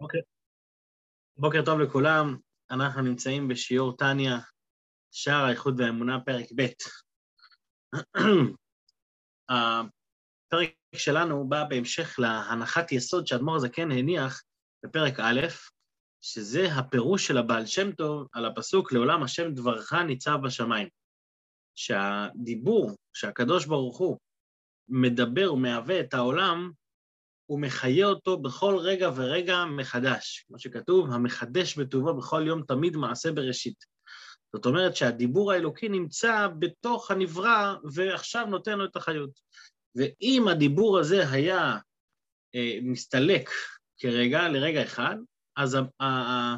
בוקר, 0.00 0.18
בוקר 1.36 1.64
טוב 1.64 1.80
לכולם, 1.80 2.36
אנחנו 2.70 3.02
נמצאים 3.02 3.48
בשיעור 3.48 3.96
טניה, 3.96 4.38
שער 5.10 5.44
האיחוד 5.44 5.80
והאמונה, 5.80 6.20
פרק 6.20 6.46
ב'. 6.56 6.66
הפרק 9.50 10.74
שלנו 10.94 11.48
בא 11.48 11.64
בהמשך 11.64 12.18
להנחת 12.18 12.92
יסוד 12.92 13.26
שאדמו"ר 13.26 13.56
הזקן 13.56 13.90
הניח 13.90 14.42
בפרק 14.84 15.20
א', 15.20 15.40
שזה 16.20 16.72
הפירוש 16.78 17.26
של 17.26 17.38
הבעל 17.38 17.66
שם 17.66 17.92
טוב 17.92 18.28
על 18.32 18.44
הפסוק 18.44 18.92
לעולם 18.92 19.22
השם 19.22 19.54
דברך 19.54 19.92
ניצב 19.92 20.38
בשמיים. 20.44 20.88
שהדיבור 21.74 22.96
שהקדוש 23.12 23.66
ברוך 23.66 23.98
הוא 23.98 24.18
מדבר 24.88 25.52
ומהווה 25.52 26.00
את 26.00 26.14
העולם, 26.14 26.72
הוא 27.50 27.60
מחיה 27.60 28.06
אותו 28.06 28.36
בכל 28.36 28.76
רגע 28.78 29.10
ורגע 29.16 29.64
מחדש. 29.64 30.44
כמו 30.48 30.58
שכתוב, 30.58 31.10
המחדש 31.12 31.78
בטובו 31.78 32.14
בכל 32.14 32.42
יום 32.46 32.62
תמיד 32.68 32.96
מעשה 32.96 33.32
בראשית. 33.32 33.84
זאת 34.52 34.66
אומרת 34.66 34.96
שהדיבור 34.96 35.52
האלוקי 35.52 35.88
נמצא 35.88 36.48
בתוך 36.58 37.10
הנברא 37.10 37.74
ועכשיו 37.92 38.46
נותן 38.46 38.78
לו 38.78 38.84
את 38.84 38.96
החיות. 38.96 39.30
ואם 39.94 40.48
הדיבור 40.48 40.98
הזה 40.98 41.30
היה 41.30 41.76
אה, 42.54 42.78
מסתלק 42.82 43.50
כרגע, 43.98 44.48
לרגע 44.48 44.82
אחד, 44.82 45.16
אז 45.56 45.74
ה- 45.74 46.04
ה- 46.04 46.56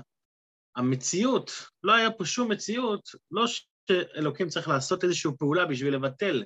המציאות, 0.76 1.50
לא 1.82 1.94
היה 1.94 2.10
פה 2.10 2.24
שום 2.24 2.52
מציאות, 2.52 3.08
לא 3.30 3.44
שאלוקים 3.46 4.48
צריך 4.48 4.68
לעשות 4.68 5.04
איזושהי 5.04 5.30
פעולה 5.38 5.66
בשביל 5.66 5.94
לבטל 5.94 6.44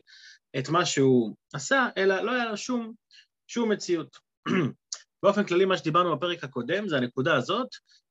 את 0.59 0.69
מה 0.69 0.87
שהוא 0.87 1.37
עשה, 1.55 1.89
אלא 1.97 2.21
לא 2.21 2.33
היה 2.33 2.51
לו 2.51 2.57
שום, 2.57 2.93
שום 3.47 3.73
מציאות. 3.73 4.26
באופן 5.23 5.45
כללי, 5.45 5.65
מה 5.65 5.77
שדיברנו 5.77 6.17
בפרק 6.17 6.45
הקודם 6.45 6.89
זה 6.89 6.97
הנקודה 6.97 7.37
הזאת, 7.37 7.69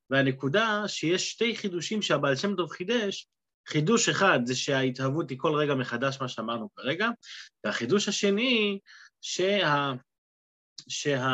והנקודה 0.10 0.84
שיש 0.88 1.32
שתי 1.32 1.56
חידושים 1.56 2.02
שהבעל 2.02 2.36
שם 2.36 2.55
טוב 2.55 2.72
חידש, 2.72 3.27
חידוש 3.68 4.10
אחד 4.10 4.40
זה 4.46 4.55
שההתהוות 4.55 5.30
היא 5.30 5.38
כל 5.38 5.55
רגע 5.55 5.76
מחדש, 5.76 6.18
מה 6.22 6.27
שאמרנו 6.27 6.70
כרגע, 6.76 7.10
והחידוש 7.64 8.08
השני, 8.08 8.80
שה... 9.22 9.92
שה... 10.88 11.27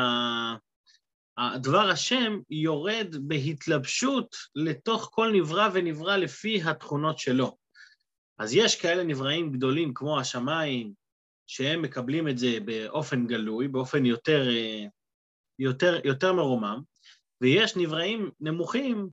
הדבר 1.38 1.90
השם 1.90 2.40
יורד 2.50 3.16
בהתלבשות 3.22 4.36
לתוך 4.56 5.10
כל 5.14 5.32
נברא 5.34 5.70
ונברא 5.74 6.18
לפי 6.18 6.62
התכונות 6.62 7.20
שלו. 7.20 7.58
אז 8.38 8.54
יש 8.54 8.82
כאלה 8.82 9.04
נבראים 9.04 9.52
גדולים 9.52 9.94
כמו 9.94 10.20
השמיים, 10.20 10.94
שהם 11.52 11.82
מקבלים 11.82 12.28
את 12.28 12.38
זה 12.38 12.58
באופן 12.66 13.28
גלוי, 13.28 13.68
באופן 13.68 14.06
יותר, 14.06 14.48
יותר, 15.60 16.00
יותר 16.04 16.34
מרומם, 16.34 16.82
ויש 17.42 17.76
נבראים 17.76 18.32
נמוכים, 18.40 19.10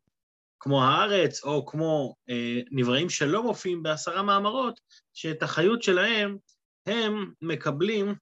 כמו 0.60 0.84
הארץ, 0.84 1.44
או 1.44 1.66
כמו 1.66 2.14
אה, 2.30 2.60
נבראים 2.70 3.10
שלא 3.10 3.42
מופיעים 3.42 3.82
בעשרה 3.82 4.22
מאמרות, 4.22 4.80
שאת 5.14 5.42
החיות 5.42 5.82
שלהם 5.82 6.36
הם 6.86 7.32
מקבלים 7.42 8.14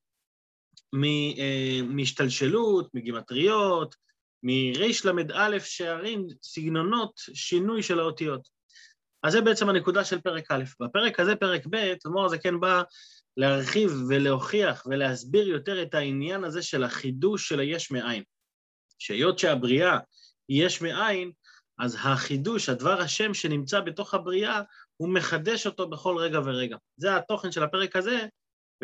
מהשתלשלות, 1.89 2.95
מגימטריות, 2.95 3.95
מרי"ל"א 4.43 5.59
שערים, 5.59 6.27
סגנונות 6.43 7.13
שינוי 7.35 7.83
של 7.83 8.01
האותיות. 8.01 8.49
אז 9.23 9.33
זה 9.33 9.41
בעצם 9.41 9.69
הנקודה 9.69 10.05
של 10.05 10.21
פרק 10.21 10.51
א'. 10.51 10.65
בפרק 10.81 11.21
הזה, 11.21 11.37
פרק 11.37 11.67
ב', 11.71 11.75
אדמו"ר 11.75 12.25
הזה 12.25 12.39
כן 12.39 12.61
בא 12.61 12.83
להרחיב 13.37 13.91
ולהוכיח 14.09 14.87
ולהסביר 14.87 15.49
יותר 15.49 15.83
את 15.83 15.95
העניין 15.95 16.45
הזה 16.45 16.63
של 16.63 16.85
החידוש 16.85 17.49
של 17.49 17.61
היש 17.61 17.91
מאין. 17.91 18.23
שהיות 18.99 19.39
שהבריאה 19.39 19.99
היא 20.49 20.67
יש 20.67 20.83
מאין, 20.83 21.33
אז 21.79 21.97
החידוש, 21.99 22.69
הדבר 22.69 23.01
השם 23.01 23.35
שנמצא 23.35 23.81
בתוך 23.81 24.15
הבריאה, 24.15 24.63
הוא 24.97 25.15
מחדש 25.15 25.67
אותו 25.67 25.89
בכל 25.89 26.17
רגע 26.19 26.39
ורגע. 26.45 26.77
זה 26.97 27.17
התוכן 27.17 27.53
של 27.53 27.63
הפרק 27.63 27.97
הזה, 27.97 28.27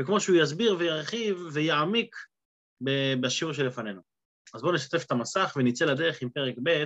וכמו 0.01 0.21
שהוא 0.21 0.37
יסביר 0.37 0.77
וירחיב 0.79 1.37
ויעמיק 1.53 2.17
בשיעור 3.21 3.53
שלפנינו. 3.53 4.01
אז 4.55 4.63
בואו 4.63 4.75
נשתף 4.75 5.05
את 5.07 5.11
המסך 5.11 5.53
ונצא 5.57 5.85
לדרך 5.85 6.23
עם 6.23 6.31
פרק 6.31 6.55
ב' 6.63 6.85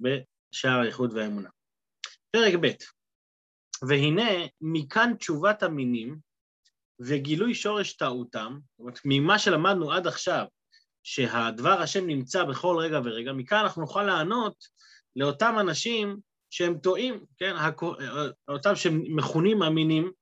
בשער 0.00 0.80
האיחוד 0.80 1.12
והאמונה. 1.12 1.48
פרק 2.30 2.54
ב', 2.60 2.66
והנה 3.88 4.30
מכאן 4.60 5.14
תשובת 5.18 5.62
המינים 5.62 6.18
וגילוי 7.00 7.54
שורש 7.54 7.92
טעותם, 7.92 8.58
זאת 8.70 8.80
אומרת, 8.80 9.00
ממה 9.04 9.38
שלמדנו 9.38 9.92
עד 9.92 10.06
עכשיו, 10.06 10.44
שהדבר 11.02 11.80
השם 11.80 12.06
נמצא 12.06 12.44
בכל 12.44 12.76
רגע 12.80 13.00
ורגע, 13.04 13.32
מכאן 13.32 13.58
אנחנו 13.58 13.82
נוכל 13.82 14.02
לענות 14.02 14.54
לאותם 15.16 15.56
אנשים 15.60 16.16
שהם 16.50 16.78
טועים, 16.78 17.24
כן, 17.38 17.54
אותם 18.48 18.76
שמכונים 18.76 19.62
המינים, 19.62 20.12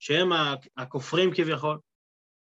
שהם 0.00 0.30
הכופרים 0.76 1.34
כביכול, 1.34 1.78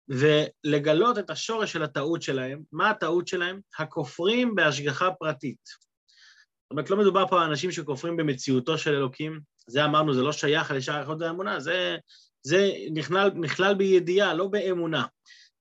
ולגלות 0.08 1.18
את 1.18 1.30
השורש 1.30 1.72
של 1.72 1.82
הטעות 1.82 2.22
שלהם. 2.22 2.62
מה 2.72 2.90
הטעות 2.90 3.28
שלהם? 3.28 3.60
הכופרים 3.78 4.54
בהשגחה 4.54 5.10
פרטית. 5.10 5.60
זאת 5.66 6.70
אומרת, 6.70 6.90
לא 6.90 6.96
מדובר 6.96 7.26
פה 7.26 7.42
על 7.42 7.48
אנשים 7.48 7.72
שכופרים 7.72 8.16
במציאותו 8.16 8.78
של 8.78 8.94
אלוקים, 8.94 9.40
זה 9.66 9.84
אמרנו, 9.84 10.14
זה 10.14 10.22
לא 10.22 10.32
שייך 10.32 10.70
לשאר 10.70 10.94
היכולת 10.94 11.20
והאמונה, 11.20 11.60
זה, 11.60 11.96
זה 12.42 12.70
נכלל, 12.94 13.30
נכלל 13.34 13.74
בידיעה, 13.74 14.34
לא 14.34 14.46
באמונה. 14.46 15.04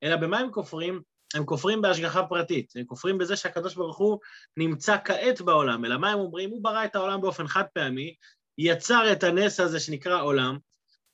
אלא 0.03 0.15
במה 0.15 0.39
הם 0.39 0.51
כופרים? 0.51 1.01
הם 1.33 1.45
כופרים 1.45 1.81
בהשגחה 1.81 2.23
פרטית, 2.23 2.73
הם 2.75 2.85
כופרים 2.85 3.17
בזה 3.17 3.35
שהקדוש 3.35 3.75
ברוך 3.75 3.97
הוא 3.97 4.19
נמצא 4.57 4.97
כעת 5.05 5.41
בעולם, 5.41 5.85
אלא 5.85 5.97
מה 5.97 6.11
הם 6.11 6.19
אומרים? 6.19 6.49
הוא 6.49 6.63
ברא 6.63 6.85
את 6.85 6.95
העולם 6.95 7.21
באופן 7.21 7.47
חד 7.47 7.63
פעמי, 7.73 8.15
יצר 8.57 9.11
את 9.11 9.23
הנס 9.23 9.59
הזה 9.59 9.79
שנקרא 9.79 10.21
עולם, 10.21 10.57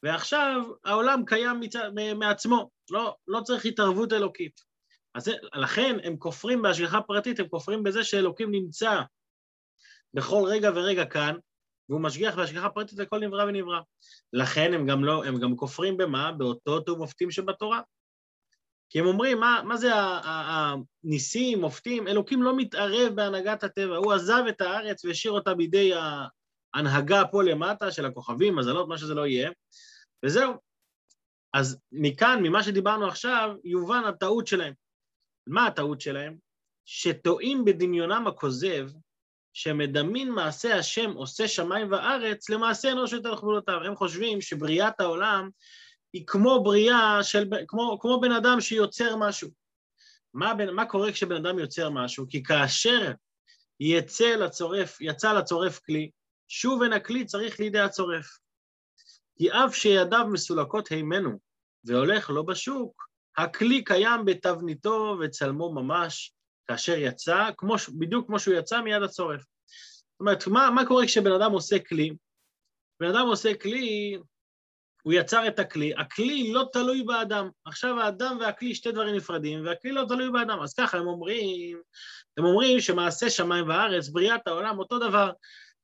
ועכשיו 0.03 0.61
העולם 0.85 1.25
קיים 1.25 1.59
מצ... 1.59 1.75
מעצמו, 2.15 2.69
לא, 2.91 3.15
לא 3.27 3.41
צריך 3.41 3.65
התערבות 3.65 4.13
אלוקית. 4.13 4.61
אז 5.15 5.31
לכן 5.53 5.97
הם 6.03 6.17
כופרים 6.17 6.61
בהשגחה 6.61 7.01
פרטית, 7.01 7.39
הם 7.39 7.47
כופרים 7.47 7.83
בזה 7.83 8.03
שאלוקים 8.03 8.51
נמצא 8.51 9.01
בכל 10.13 10.43
רגע 10.47 10.71
ורגע 10.75 11.05
כאן, 11.05 11.35
והוא 11.93 12.01
משגיח 12.01 12.35
בהשגחה 12.35 12.69
פרטית 12.69 12.99
לכל 12.99 13.19
נברא 13.19 13.43
ונברא. 13.43 13.79
לכן 14.33 14.73
הם 14.73 14.87
גם 14.87 15.03
לא, 15.03 15.25
הם 15.25 15.39
גם 15.39 15.55
כופרים 15.55 15.97
במה? 15.97 16.31
באותו 16.31 16.79
טוב 16.79 16.97
מופתים 16.97 17.31
שבתורה. 17.31 17.81
כי 18.89 18.99
הם 18.99 19.05
אומרים, 19.05 19.39
מה, 19.39 19.61
מה 19.65 19.77
זה 19.77 19.91
הניסים, 19.93 21.61
מופתים? 21.61 22.07
אלוקים 22.07 22.43
לא 22.43 22.57
מתערב 22.57 23.13
בהנהגת 23.15 23.63
הטבע, 23.63 23.95
הוא 23.95 24.13
עזב 24.13 24.43
את 24.49 24.61
הארץ 24.61 25.05
והשאיר 25.05 25.33
אותה 25.33 25.53
בידי 25.53 25.91
ההנהגה 26.73 27.23
פה 27.31 27.43
למטה 27.43 27.91
של 27.91 28.05
הכוכבים, 28.05 28.55
מזלות, 28.55 28.87
מה 28.87 28.97
שזה 28.97 29.13
לא 29.13 29.27
יהיה, 29.27 29.51
וזהו. 30.25 30.53
אז 31.53 31.79
מכאן, 31.91 32.39
ממה 32.43 32.63
שדיברנו 32.63 33.07
עכשיו, 33.07 33.55
יובן 33.63 34.03
הטעות 34.03 34.47
שלהם. 34.47 34.73
מה 35.47 35.67
הטעות 35.67 36.01
שלהם? 36.01 36.37
שטועים 36.85 37.65
בדמיונם 37.65 38.27
הכוזב, 38.27 38.89
שמדמין 39.53 40.31
מעשה 40.31 40.75
השם 40.75 41.11
עושה 41.11 41.47
שמיים 41.47 41.91
וארץ, 41.91 42.49
למעשה 42.49 42.91
אנוש 42.91 43.13
יותר 43.13 43.31
לכבודותיו. 43.31 43.83
הם 43.83 43.95
חושבים 43.95 44.41
שבריאת 44.41 44.99
העולם 44.99 45.49
היא 46.13 46.23
כמו 46.27 46.63
בריאה 46.63 47.23
של, 47.23 47.49
כמו, 47.67 47.97
כמו 47.99 48.21
בן 48.21 48.31
אדם 48.31 48.61
שיוצר 48.61 49.15
משהו. 49.15 49.49
מה, 50.33 50.53
מה 50.73 50.85
קורה 50.85 51.11
כשבן 51.11 51.35
אדם 51.35 51.59
יוצר 51.59 51.89
משהו? 51.89 52.25
כי 52.29 52.43
כאשר 52.43 53.11
יצא 53.79 54.35
לצורף, 54.35 55.01
יצא 55.01 55.33
לצורף 55.33 55.79
כלי, 55.79 56.09
שוב 56.47 56.83
אין 56.83 56.93
הכלי 56.93 57.25
צריך 57.25 57.59
לידי 57.59 57.79
הצורף. 57.79 58.37
כי 59.37 59.51
אף 59.51 59.75
שידיו 59.75 60.25
מסולקות 60.31 60.87
הימנו 60.87 61.39
והולך 61.83 62.29
לא 62.29 62.41
בשוק, 62.41 63.07
הכלי 63.37 63.83
קיים 63.83 64.25
בתבניתו 64.25 65.17
וצלמו 65.21 65.73
ממש 65.73 66.32
כאשר 66.67 66.97
יצא, 66.97 67.49
כמו, 67.57 67.75
בדיוק 67.99 68.27
כמו 68.27 68.39
שהוא 68.39 68.55
יצא 68.55 68.81
מיד 68.81 69.03
הצורף. 69.03 69.41
זאת 69.41 70.19
אומרת, 70.19 70.47
מה, 70.47 70.69
מה 70.69 70.85
קורה 70.85 71.05
כשבן 71.05 71.31
אדם 71.31 71.51
עושה 71.51 71.79
כלי? 71.79 72.13
בן 72.99 73.07
אדם 73.07 73.27
עושה 73.27 73.53
כלי, 73.53 74.17
הוא 75.03 75.13
יצר 75.13 75.47
את 75.47 75.59
הכלי, 75.59 75.93
הכלי 75.97 76.53
לא 76.53 76.65
תלוי 76.73 77.03
באדם. 77.03 77.49
עכשיו 77.65 77.99
האדם 77.99 78.37
והכלי 78.39 78.75
שתי 78.75 78.91
דברים 78.91 79.15
נפרדים, 79.15 79.65
והכלי 79.65 79.91
לא 79.91 80.05
תלוי 80.07 80.31
באדם. 80.31 80.59
אז 80.61 80.73
ככה 80.73 80.97
הם 80.97 81.07
אומרים, 81.07 81.81
הם 82.37 82.45
אומרים 82.45 82.79
שמעשה 82.79 83.29
שמיים 83.29 83.69
וארץ, 83.69 84.09
בריאת 84.09 84.47
העולם, 84.47 84.79
אותו 84.79 84.99
דבר. 84.99 85.31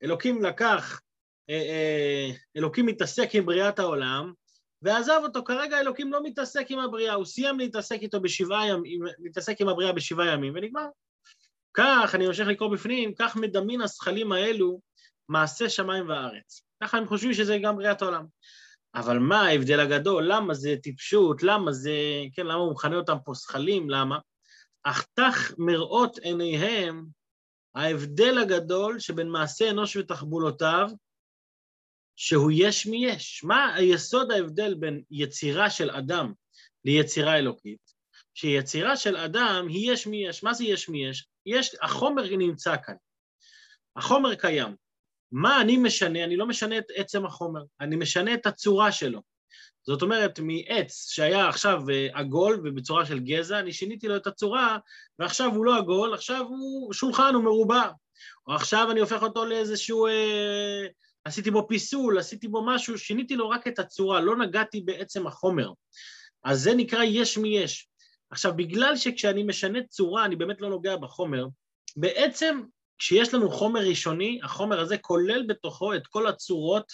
אלוקים 0.04 0.44
לקח, 0.44 1.02
אה, 1.50 1.56
אה, 1.56 2.30
אלוקים 2.58 2.86
מתעסק 2.86 3.30
עם 3.34 3.46
בריאת 3.46 3.80
העולם, 3.80 4.34
ועזב 4.82 5.20
אותו. 5.24 5.44
כרגע 5.44 5.80
אלוקים 5.80 6.14
לא 6.14 6.24
מתעסק 6.24 6.66
עם 6.70 6.80
הבריאה, 6.80 7.14
הוא 7.14 7.26
סיים 7.26 7.60
להתעסק 7.60 8.00
איתו 8.02 8.22
בשבעה 8.22 8.68
ימים, 8.68 9.00
להתעסק 9.20 9.62
עם 9.62 9.68
הבריאה 9.68 9.92
בשבעה 9.92 10.28
ימים, 10.28 10.54
ונגמר. 10.56 10.88
כך, 11.74 12.16
אני 12.16 12.28
ממשיך 12.28 12.48
לקרוא 12.48 12.70
בפנים, 12.74 13.14
כך 13.20 13.36
מדמין 13.36 13.82
השכלים 13.82 14.32
האלו 14.32 14.80
מעשה 15.30 15.70
שמיים 15.70 16.10
וארץ. 16.10 16.62
ככה 16.84 16.98
הם 16.98 17.08
חושבים 17.08 17.34
שזה 17.34 17.58
גם 17.58 17.76
בריאת 17.76 18.02
העולם. 18.02 18.26
אבל 18.96 19.20
מה 19.20 19.42
ההבדל 19.42 19.80
הגדול? 19.80 20.24
למה 20.34 20.54
זה 20.54 20.76
טיפשות? 20.84 21.44
למה 21.44 21.72
זה... 21.72 21.92
כן, 22.34 22.46
למה 22.46 22.60
הוא 22.60 22.72
מכנה 22.72 22.96
אותם 22.96 23.18
פה 23.26 23.36
שכלים? 23.36 23.90
למה? 23.90 24.20
אך 24.84 25.06
תח 25.14 25.52
מראות 25.58 26.18
עיניהם 26.18 27.06
ההבדל 27.76 28.38
הגדול 28.38 29.00
שבין 29.00 29.30
מעשה 29.30 29.70
אנוש 29.70 29.96
ותחבולותיו, 29.96 30.90
שהוא 32.22 32.52
יש 32.54 32.86
מי 32.86 33.06
יש. 33.06 33.44
מה 33.44 33.76
היסוד 33.76 34.32
ההבדל 34.32 34.74
בין 34.74 35.02
יצירה 35.12 35.70
של 35.70 35.90
אדם 35.90 36.34
ליצירה 36.86 37.38
אלוקית? 37.38 37.94
שיצירה 38.34 38.98
של 38.98 39.18
אדם 39.18 39.68
היא 39.70 39.92
יש 39.92 40.08
מי 40.08 40.28
יש. 40.28 40.44
מה 40.44 40.54
זה 40.54 40.64
יש 40.64 40.90
מי 40.90 41.06
יש? 41.06 41.28
יש, 41.46 41.76
החומר 41.82 42.24
נמצא 42.38 42.76
כאן. 42.84 42.94
החומר 43.96 44.36
קיים. 44.36 44.76
מה 45.32 45.62
אני 45.62 45.78
משנה? 45.78 46.24
אני 46.24 46.38
לא 46.38 46.46
משנה 46.46 46.78
את 46.78 46.86
עצם 46.96 47.26
החומר, 47.26 47.62
אני 47.82 47.96
משנה 47.96 48.34
את 48.34 48.46
הצורה 48.46 48.92
שלו. 48.92 49.22
זאת 49.88 50.02
אומרת, 50.02 50.40
מעץ 50.40 51.10
שהיה 51.10 51.50
עכשיו 51.50 51.90
אה, 51.90 52.08
עגול 52.14 52.62
ובצורה 52.64 53.06
של 53.06 53.20
גזע, 53.20 53.60
אני 53.60 53.74
שיניתי 53.74 54.08
לו 54.08 54.16
את 54.16 54.28
הצורה, 54.28 54.78
ועכשיו 55.20 55.56
הוא 55.56 55.66
לא 55.66 55.78
עגול, 55.78 56.14
עכשיו 56.14 56.46
הוא 56.50 56.94
שולחן, 56.94 57.34
הוא 57.34 57.44
מרובע. 57.44 57.90
או 58.48 58.54
עכשיו 58.54 58.92
אני 58.92 59.00
הופך 59.00 59.24
אותו 59.24 59.46
לאיזשהו... 59.46 60.08
אה, 60.08 60.88
עשיתי 61.30 61.52
בו 61.52 61.68
פיסול, 61.68 62.20
עשיתי 62.20 62.48
בו 62.48 62.66
משהו, 62.66 62.98
שיניתי 62.98 63.36
לו 63.36 63.50
רק 63.50 63.68
את 63.68 63.80
הצורה, 63.80 64.22
לא 64.22 64.36
נגעתי 64.38 64.82
בעצם 64.82 65.28
החומר. 65.28 65.72
אז 66.44 66.62
זה 66.62 66.76
נקרא 66.76 67.04
יש 67.04 67.38
מי 67.38 67.58
יש. 67.58 67.90
עכשיו, 68.30 68.54
בגלל 68.56 68.96
שכשאני 68.96 69.44
משנה 69.44 69.80
צורה, 69.84 70.26
אני 70.26 70.36
באמת 70.36 70.62
לא 70.62 70.70
נוגע 70.70 70.98
בחומר, 70.98 71.48
בעצם 71.98 72.62
כשיש 72.98 73.34
לנו 73.34 73.50
חומר 73.50 73.80
ראשוני, 73.80 74.40
החומר 74.44 74.80
הזה 74.80 74.98
כולל 74.98 75.46
בתוכו 75.48 75.94
את 75.94 76.08
כל 76.08 76.28
הצורות 76.28 76.92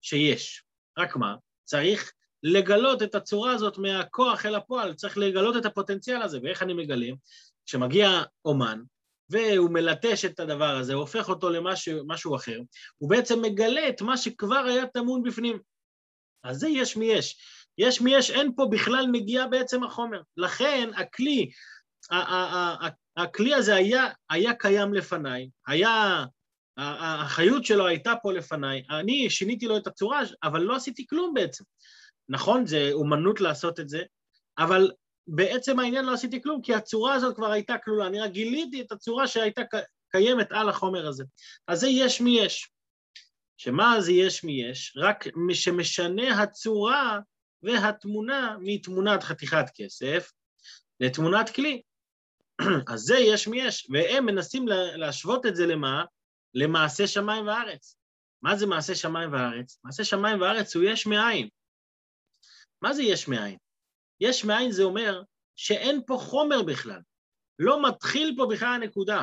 שיש. 0.00 0.64
רק 0.98 1.16
מה? 1.16 1.34
צריך 1.64 2.12
לגלות 2.42 3.02
את 3.02 3.14
הצורה 3.14 3.52
הזאת 3.52 3.78
מהכוח 3.78 4.46
אל 4.46 4.54
הפועל, 4.54 4.94
צריך 4.94 5.18
לגלות 5.18 5.56
את 5.56 5.66
הפוטנציאל 5.66 6.22
הזה. 6.22 6.38
ואיך 6.42 6.62
אני 6.62 6.74
מגלה? 6.74 7.08
כשמגיע 7.66 8.22
אומן, 8.44 8.82
והוא 9.30 9.70
מלטש 9.70 10.24
את 10.24 10.40
הדבר 10.40 10.76
הזה, 10.76 10.94
הופך 10.94 11.28
אותו 11.28 11.50
למשהו 11.50 12.36
אחר, 12.36 12.58
הוא 12.98 13.10
בעצם 13.10 13.42
מגלה 13.42 13.88
את 13.88 14.02
מה 14.02 14.16
שכבר 14.16 14.64
היה 14.68 14.86
טמון 14.86 15.22
בפנים. 15.22 15.58
אז 16.44 16.56
זה 16.56 16.68
יש 16.68 16.96
מי 16.96 17.06
יש. 17.06 17.36
יש 17.78 18.00
מי 18.00 18.14
יש, 18.14 18.30
אין 18.30 18.52
פה 18.56 18.66
בכלל 18.70 19.06
נגיעה 19.12 19.46
בעצם 19.46 19.84
החומר. 19.84 20.20
לכן 20.36 20.90
הכלי, 20.96 21.50
הכלי 23.16 23.54
הזה 23.54 23.74
היה, 23.74 24.06
היה 24.30 24.54
קיים 24.54 24.94
לפניי, 24.94 25.48
היה, 25.66 26.24
החיות 26.76 27.64
שלו 27.64 27.86
הייתה 27.86 28.14
פה 28.22 28.32
לפניי, 28.32 28.82
אני 28.90 29.30
שיניתי 29.30 29.66
לו 29.66 29.76
את 29.76 29.86
הצורה, 29.86 30.20
אבל 30.42 30.60
לא 30.60 30.76
עשיתי 30.76 31.06
כלום 31.06 31.34
בעצם. 31.34 31.64
נכון, 32.28 32.66
זה 32.66 32.90
אומנות 32.92 33.40
לעשות 33.40 33.80
את 33.80 33.88
זה, 33.88 34.02
אבל 34.58 34.90
בעצם 35.26 35.78
העניין 35.78 36.04
לא 36.04 36.12
עשיתי 36.12 36.42
כלום, 36.42 36.62
כי 36.62 36.74
הצורה 36.74 37.14
הזאת 37.14 37.36
כבר 37.36 37.50
הייתה 37.50 37.78
כלולה, 37.78 38.06
אני 38.06 38.20
רק 38.20 38.30
גיליתי 38.30 38.80
את 38.80 38.92
הצורה 38.92 39.26
שהייתה 39.26 39.62
קיימת 40.10 40.52
על 40.52 40.68
החומר 40.68 41.08
הזה. 41.08 41.24
אז 41.68 41.80
זה 41.80 41.88
יש 41.88 42.20
מי 42.20 42.40
יש. 42.40 42.70
שמה 43.56 44.00
זה 44.00 44.12
יש 44.12 44.44
מי 44.44 44.62
יש? 44.62 44.96
רק 44.96 45.24
שמשנה 45.52 46.42
הצורה 46.42 47.18
והתמונה 47.62 48.56
מתמונת 48.60 49.22
חתיכת 49.22 49.64
כסף 49.74 50.32
לתמונת 51.00 51.50
כלי. 51.50 51.82
אז 52.92 53.00
זה 53.00 53.18
יש 53.18 53.48
מי 53.48 53.62
יש, 53.62 53.86
והם 53.90 54.26
מנסים 54.26 54.68
להשוות 54.68 55.46
את 55.46 55.56
זה 55.56 55.66
למה? 55.66 56.04
למעשה 56.54 57.06
שמיים 57.06 57.46
וארץ. 57.46 57.96
מה 58.42 58.56
זה 58.56 58.66
מעשה 58.66 58.94
שמיים 58.94 59.32
וארץ? 59.32 59.80
מעשה 59.84 60.04
שמיים 60.04 60.40
וארץ 60.40 60.76
הוא 60.76 60.84
יש 60.84 61.06
מאין. 61.06 61.48
מה 62.82 62.92
זה 62.92 63.02
יש 63.02 63.28
מאין? 63.28 63.56
יש 64.22 64.44
מאין 64.44 64.70
זה 64.70 64.82
אומר 64.82 65.22
שאין 65.56 66.00
פה 66.06 66.18
חומר 66.20 66.62
בכלל. 66.62 67.00
לא 67.58 67.88
מתחיל 67.88 68.34
פה 68.36 68.46
בכלל 68.50 68.68
הנקודה. 68.74 69.22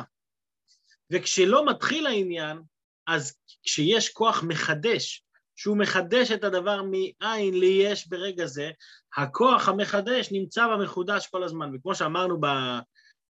וכשלא 1.12 1.66
מתחיל 1.66 2.06
העניין, 2.06 2.58
אז 3.06 3.36
כשיש 3.62 4.08
כוח 4.08 4.42
מחדש, 4.42 5.22
שהוא 5.56 5.76
מחדש 5.76 6.30
את 6.30 6.44
הדבר 6.44 6.82
מאין 6.82 7.60
ליש 7.60 8.08
ברגע 8.08 8.46
זה, 8.46 8.70
הכוח 9.16 9.68
המחדש 9.68 10.32
נמצא 10.32 10.66
במחודש 10.66 11.26
כל 11.26 11.44
הזמן. 11.44 11.70
וכמו 11.74 11.94
שאמרנו 11.94 12.40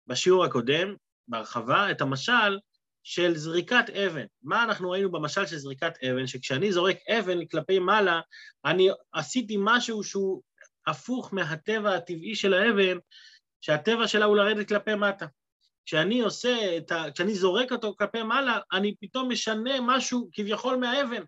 בשיעור 0.07 0.45
הקודם, 0.45 0.95
בהרחבה, 1.29 1.91
את 1.91 2.01
המשל 2.01 2.59
של 3.03 3.37
זריקת 3.37 3.91
אבן. 3.91 4.27
מה 4.43 4.65
אנחנו 4.65 4.91
ראינו 4.91 5.13
במשל 5.13 5.47
של 5.47 5.57
זריקת 5.57 5.93
אבן? 6.05 6.27
שכשאני 6.27 6.73
זורק 6.73 6.97
אבן 7.09 7.47
כלפי 7.47 7.79
מעלה, 7.79 8.21
אני 8.65 8.89
עשיתי 9.13 9.57
משהו 9.59 10.05
שהוא 10.05 10.43
הפוך 10.89 11.35
מהטבע 11.35 11.95
הטבעי 11.95 12.35
של 12.35 12.55
האבן, 12.55 12.99
שהטבע 13.61 14.09
שלה 14.09 14.25
הוא 14.25 14.37
לרדת 14.37 14.69
כלפי 14.69 14.95
מטה. 14.95 15.27
כשאני 15.87 16.21
עושה 16.21 16.77
את 16.77 16.93
ה... 16.93 17.05
כשאני 17.15 17.35
זורק 17.35 17.73
אותו 17.73 17.95
כלפי 17.99 18.23
מעלה, 18.23 18.59
אני 18.73 18.95
פתאום 19.01 19.33
משנה 19.33 19.81
משהו 19.81 20.29
כביכול 20.33 20.77
מהאבן. 20.77 21.23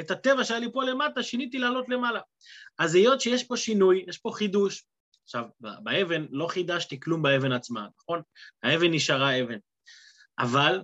את 0.00 0.10
הטבע 0.10 0.44
שהיה 0.44 0.60
לי 0.60 0.72
פה 0.72 0.84
למטה, 0.84 1.22
שיניתי 1.22 1.58
לעלות 1.58 1.88
למעלה. 1.88 2.20
אז 2.78 2.94
היות 2.94 3.20
שיש 3.20 3.44
פה 3.44 3.56
שינוי, 3.56 4.04
יש 4.08 4.18
פה 4.18 4.30
חידוש. 4.34 4.84
עכשיו, 5.24 5.44
באבן 5.60 6.26
לא 6.30 6.46
חידשתי 6.46 7.00
כלום 7.00 7.22
באבן 7.22 7.52
עצמה, 7.52 7.88
נכון? 8.02 8.22
האבן 8.62 8.90
נשארה 8.90 9.42
אבן. 9.42 9.58
אבל 10.38 10.82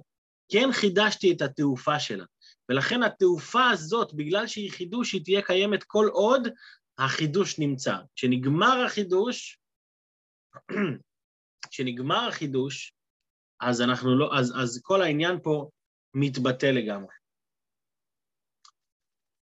כן 0.49 0.73
חידשתי 0.73 1.32
את 1.32 1.43
התעופה 1.43 2.00
שלה. 2.00 2.25
ולכן 2.69 3.02
התעופה 3.02 3.70
הזאת, 3.70 4.14
בגלל 4.14 4.46
שהיא 4.46 4.73
חידוש, 4.73 5.12
היא 5.12 5.25
תהיה 5.25 5.43
קיימת 5.43 5.84
כל 5.84 6.08
עוד 6.12 6.49
החידוש 6.98 7.58
נמצא. 7.58 7.96
כשנגמר 8.14 8.84
החידוש, 8.86 9.58
כשנגמר 11.70 12.28
החידוש, 12.28 12.94
אז 13.60 13.80
אנחנו 13.80 14.18
לא, 14.18 14.38
אז, 14.38 14.52
אז 14.62 14.80
כל 14.82 15.02
העניין 15.02 15.38
פה 15.42 15.70
מתבטא 16.14 16.66
לגמרי. 16.66 17.14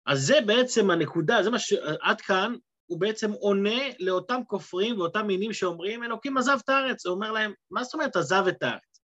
אז 0.07 0.21
זה 0.21 0.35
בעצם 0.47 0.91
הנקודה, 0.91 1.43
זה 1.43 1.51
מה 1.51 1.59
ש... 1.59 1.73
עד 2.01 2.21
כאן 2.21 2.55
הוא 2.87 3.01
בעצם 3.01 3.33
עונה 3.33 3.81
לאותם 3.99 4.41
כופרים 4.47 4.99
ואותם 4.99 5.27
מינים 5.27 5.53
שאומרים, 5.53 6.05
אלוקים 6.05 6.37
עזב 6.37 6.59
את 6.65 6.69
הארץ. 6.69 7.07
הוא 7.07 7.15
אומר 7.15 7.33
להם, 7.33 7.53
מה 7.71 7.85
זאת 7.85 7.95
אומרת 7.95 8.17
עזב 8.17 8.45
את 8.49 8.63
הארץ? 8.63 9.01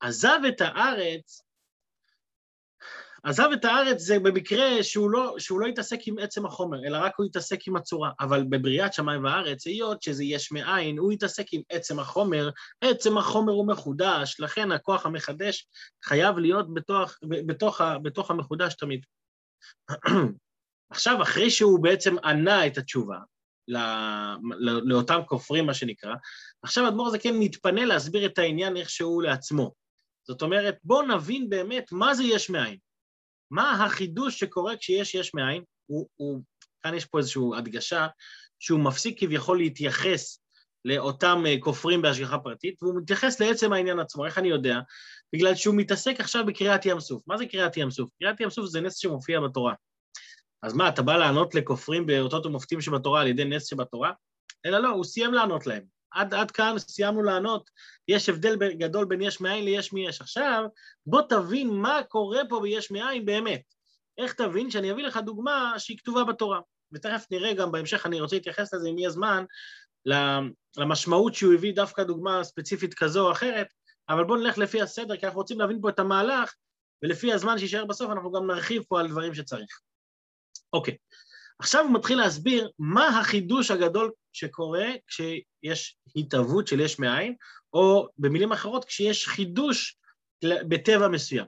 עזב 0.00 0.38
את 0.48 0.60
הארץ 0.60 1.42
עזב 3.24 3.48
את 3.52 3.64
הארץ 3.64 4.00
זה 4.00 4.18
במקרה 4.18 4.82
שהוא 4.82 5.10
לא, 5.10 5.34
שהוא 5.38 5.60
לא 5.60 5.66
יתעסק 5.66 5.98
עם 6.06 6.18
עצם 6.18 6.46
החומר, 6.46 6.86
אלא 6.86 6.98
רק 6.98 7.12
הוא 7.16 7.26
יתעסק 7.26 7.68
עם 7.68 7.76
הצורה. 7.76 8.10
אבל 8.20 8.44
בבריאת 8.48 8.94
שמיים 8.94 9.24
וארץ, 9.24 9.66
היות 9.66 10.02
שזה 10.02 10.24
יש 10.24 10.52
מאין, 10.52 10.98
הוא 10.98 11.12
יתעסק 11.12 11.46
עם 11.52 11.62
עצם 11.68 11.98
החומר, 11.98 12.50
עצם 12.80 13.18
החומר 13.18 13.52
הוא 13.52 13.66
מחודש, 13.66 14.36
לכן 14.40 14.72
הכוח 14.72 15.06
המחדש 15.06 15.66
חייב 16.04 16.38
להיות 16.38 16.74
בתוך, 16.74 17.14
בתוך, 17.46 17.80
בתוך 18.02 18.30
המחודש 18.30 18.74
תמיד. 18.74 19.04
עכשיו, 20.90 21.22
אחרי 21.22 21.50
שהוא 21.50 21.82
בעצם 21.82 22.18
ענה 22.24 22.66
את 22.66 22.78
התשובה, 22.78 23.18
לא, 23.68 23.80
לא, 24.42 24.80
לאותם 24.84 25.20
כופרים, 25.26 25.66
מה 25.66 25.74
שנקרא, 25.74 26.14
עכשיו 26.62 26.88
אדמו"ר 26.88 27.08
הזה 27.08 27.18
כן 27.18 27.34
מתפנה 27.38 27.84
להסביר 27.84 28.26
את 28.26 28.38
העניין 28.38 28.76
איכשהו 28.76 29.20
לעצמו. 29.20 29.72
זאת 30.28 30.42
אומרת, 30.42 30.76
בואו 30.84 31.02
נבין 31.02 31.50
באמת 31.50 31.92
מה 31.92 32.14
זה 32.14 32.24
יש 32.24 32.50
מאין. 32.50 32.76
מה 33.50 33.84
החידוש 33.84 34.40
שקורה 34.40 34.76
כשיש 34.76 35.14
יש 35.14 35.34
מאין? 35.34 35.62
הוא, 35.86 36.08
הוא, 36.14 36.40
כאן 36.82 36.94
יש 36.94 37.04
פה 37.04 37.18
איזושהי 37.18 37.42
הדגשה 37.56 38.06
שהוא 38.58 38.80
מפסיק 38.80 39.20
כביכול 39.20 39.58
להתייחס 39.58 40.40
לאותם 40.84 41.42
אה, 41.46 41.56
כופרים 41.60 42.02
בהשגחה 42.02 42.38
פרטית, 42.38 42.82
והוא 42.82 43.00
מתייחס 43.00 43.40
לעצם 43.40 43.72
העניין 43.72 43.98
עצמו, 43.98 44.26
איך 44.26 44.38
אני 44.38 44.48
יודע? 44.48 44.78
בגלל 45.34 45.54
שהוא 45.54 45.74
מתעסק 45.74 46.20
עכשיו 46.20 46.46
בקריאת 46.46 46.86
ים 46.86 47.00
סוף. 47.00 47.22
מה 47.26 47.38
זה 47.38 47.46
קריאת 47.46 47.76
ים 47.76 47.90
סוף? 47.90 48.10
קריאת 48.18 48.40
ים 48.40 48.50
סוף 48.50 48.66
זה 48.66 48.80
נס 48.80 48.96
שמופיע 48.96 49.40
בתורה. 49.40 49.74
אז 50.62 50.74
מה, 50.74 50.88
אתה 50.88 51.02
בא 51.02 51.16
לענות 51.16 51.54
לכופרים 51.54 52.06
באותות 52.06 52.46
ומופתים 52.46 52.80
שבתורה 52.80 53.20
על 53.20 53.26
ידי 53.26 53.44
נס 53.44 53.66
שבתורה? 53.66 54.12
אלא 54.66 54.78
לא, 54.78 54.88
הוא 54.88 55.04
סיים 55.04 55.34
לענות 55.34 55.66
להם. 55.66 55.93
עד, 56.14 56.34
עד 56.34 56.50
כאן 56.50 56.78
סיימנו 56.78 57.22
לענות, 57.22 57.70
יש 58.08 58.28
הבדל 58.28 58.72
גדול 58.72 59.04
בין 59.04 59.20
יש 59.20 59.40
מאין 59.40 59.64
ליש 59.64 59.92
מי 59.92 60.08
יש. 60.08 60.20
עכשיו, 60.20 60.64
בוא 61.06 61.22
תבין 61.28 61.70
מה 61.70 62.00
קורה 62.08 62.40
פה 62.48 62.60
ביש 62.62 62.90
מאין 62.90 63.24
באמת. 63.24 63.62
איך 64.18 64.32
תבין? 64.32 64.70
שאני 64.70 64.92
אביא 64.92 65.04
לך 65.04 65.16
דוגמה 65.16 65.74
שהיא 65.78 65.98
כתובה 65.98 66.24
בתורה. 66.24 66.60
ותכף 66.92 67.26
נראה 67.30 67.54
גם 67.54 67.72
בהמשך, 67.72 68.06
אני 68.06 68.20
רוצה 68.20 68.36
להתייחס 68.36 68.74
לזה 68.74 68.88
אם 68.88 68.98
יהיה 68.98 69.10
זמן, 69.10 69.44
למשמעות 70.76 71.34
שהוא 71.34 71.54
הביא 71.54 71.74
דווקא 71.74 72.02
דוגמה 72.02 72.44
ספציפית 72.44 72.94
כזו 72.94 73.26
או 73.26 73.32
אחרת, 73.32 73.66
אבל 74.08 74.24
בואו 74.24 74.38
נלך 74.38 74.58
לפי 74.58 74.82
הסדר, 74.82 75.16
כי 75.16 75.26
אנחנו 75.26 75.40
רוצים 75.40 75.60
להבין 75.60 75.80
פה 75.82 75.88
את 75.88 75.98
המהלך, 75.98 76.54
ולפי 77.02 77.32
הזמן 77.32 77.58
שיישאר 77.58 77.84
בסוף 77.84 78.10
אנחנו 78.10 78.32
גם 78.32 78.46
נרחיב 78.46 78.82
פה 78.88 79.00
על 79.00 79.08
דברים 79.08 79.34
שצריך. 79.34 79.80
אוקיי, 80.72 80.96
עכשיו 81.58 81.84
הוא 81.84 81.92
מתחיל 81.92 82.18
להסביר 82.18 82.70
מה 82.78 83.20
החידוש 83.20 83.70
הגדול 83.70 84.12
שקורה 84.32 84.86
כשיש 85.06 85.96
התהוות 86.16 86.66
של 86.66 86.80
יש 86.80 86.98
מאין, 86.98 87.34
או 87.72 88.08
במילים 88.18 88.52
אחרות, 88.52 88.84
כשיש 88.84 89.28
חידוש 89.28 89.96
בטבע 90.44 91.08
מסוים. 91.08 91.46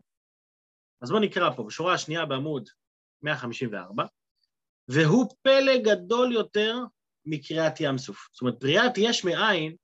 אז 1.03 1.11
בואו 1.11 1.21
נקרא 1.21 1.51
פה, 1.51 1.63
בשורה 1.63 1.95
השנייה 1.95 2.27
בעמוד 2.27 2.69
154, 3.23 4.05
והוא 4.89 5.27
פלא 5.43 5.77
גדול 5.77 6.33
יותר 6.33 6.79
מקריאת 7.27 7.81
ים 7.81 7.99
סוף. 7.99 8.29
זאת 8.33 8.41
אומרת, 8.41 8.59
בריאת 8.59 8.93
יש 8.99 9.25
מאין 9.25 9.77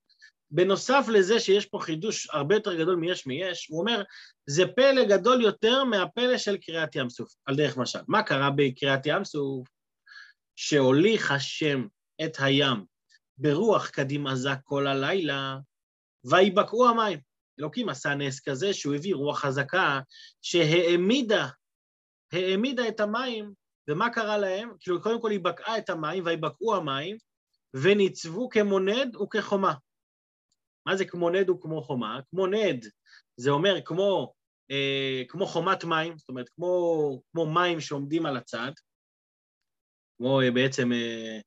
בנוסף 0.50 1.06
לזה 1.08 1.40
שיש 1.40 1.66
פה 1.66 1.78
חידוש 1.82 2.28
הרבה 2.30 2.54
יותר 2.54 2.78
גדול 2.78 2.96
מיש 2.96 3.26
מיש, 3.26 3.68
הוא 3.70 3.80
אומר, 3.80 4.02
זה 4.46 4.62
פלא 4.76 5.04
גדול 5.04 5.42
יותר 5.42 5.84
מהפלא 5.84 6.38
של 6.38 6.56
קריעת 6.56 6.96
ים 6.96 7.10
סוף, 7.10 7.34
על 7.46 7.56
דרך 7.56 7.76
משל. 7.76 7.98
מה 8.08 8.22
קרה 8.22 8.50
בקריעת 8.56 9.06
ים 9.06 9.24
סוף? 9.24 9.68
שהוליך 10.56 11.30
השם 11.30 11.86
את 12.24 12.36
הים 12.38 12.84
ברוח 13.38 13.88
קדים 13.88 14.26
עזה 14.26 14.50
כל 14.64 14.86
הלילה, 14.86 15.56
ויבקעו 16.24 16.88
המים. 16.88 17.18
אלוקים 17.60 17.88
עשה 17.88 18.14
נס 18.14 18.40
כזה 18.40 18.74
שהוא 18.74 18.94
הביא 18.94 19.14
רוח 19.14 19.40
חזקה 19.40 20.00
שהעמידה, 20.42 21.48
העמידה 22.32 22.88
את 22.88 23.00
המים, 23.00 23.52
ומה 23.88 24.10
קרה 24.10 24.38
להם? 24.38 24.70
כאילו, 24.80 25.02
קודם 25.02 25.22
כל 25.22 25.30
היא 25.30 25.40
בקעה 25.40 25.78
את 25.78 25.90
המים, 25.90 26.26
ויבקעו 26.26 26.74
המים, 26.74 27.16
וניצבו 27.74 28.48
כמונד 28.48 29.16
וכחומה. 29.16 29.74
מה 30.86 30.96
זה 30.96 31.04
כמו 31.04 31.30
נד 31.30 31.50
וכמו 31.50 31.82
חומה? 31.82 32.20
כמו 32.30 32.46
נד, 32.46 32.84
זה 33.36 33.50
אומר 33.50 33.80
כמו, 33.84 34.32
אה, 34.70 35.22
כמו 35.28 35.46
חומת 35.46 35.84
מים, 35.84 36.18
זאת 36.18 36.28
אומרת, 36.28 36.48
כמו, 36.48 37.22
כמו 37.32 37.46
מים 37.46 37.80
שעומדים 37.80 38.26
על 38.26 38.36
הצד, 38.36 38.72
כמו 40.22 40.40
אה, 40.40 40.50
בעצם 40.50 40.92
אה, 40.92 41.38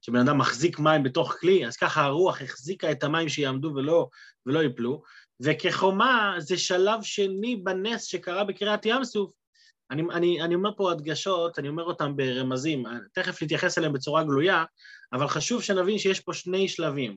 שבן 0.00 0.18
אדם 0.18 0.38
מחזיק 0.38 0.78
מים 0.78 1.02
בתוך 1.02 1.36
כלי, 1.40 1.66
אז 1.66 1.76
ככה 1.76 2.04
הרוח 2.04 2.42
החזיקה 2.42 2.90
את 2.90 3.04
המים 3.04 3.28
שיעמדו 3.28 3.72
ולא, 3.74 4.08
ולא 4.46 4.62
ייפלו, 4.62 5.02
וכחומה 5.42 6.34
זה 6.38 6.58
שלב 6.58 7.02
שני 7.02 7.56
בנס 7.56 8.04
שקרה 8.04 8.44
בקריאת 8.44 8.86
ים 8.86 9.04
סוף. 9.04 9.32
אני, 9.90 10.02
אני, 10.12 10.42
אני 10.42 10.54
אומר 10.54 10.70
פה 10.76 10.92
הדגשות, 10.92 11.58
אני 11.58 11.68
אומר 11.68 11.84
אותם 11.84 12.16
ברמזים, 12.16 12.84
תכף 13.12 13.42
נתייחס 13.42 13.78
אליהם 13.78 13.92
בצורה 13.92 14.24
גלויה, 14.24 14.64
אבל 15.12 15.28
חשוב 15.28 15.62
שנבין 15.62 15.98
שיש 15.98 16.20
פה 16.20 16.32
שני 16.32 16.68
שלבים. 16.68 17.16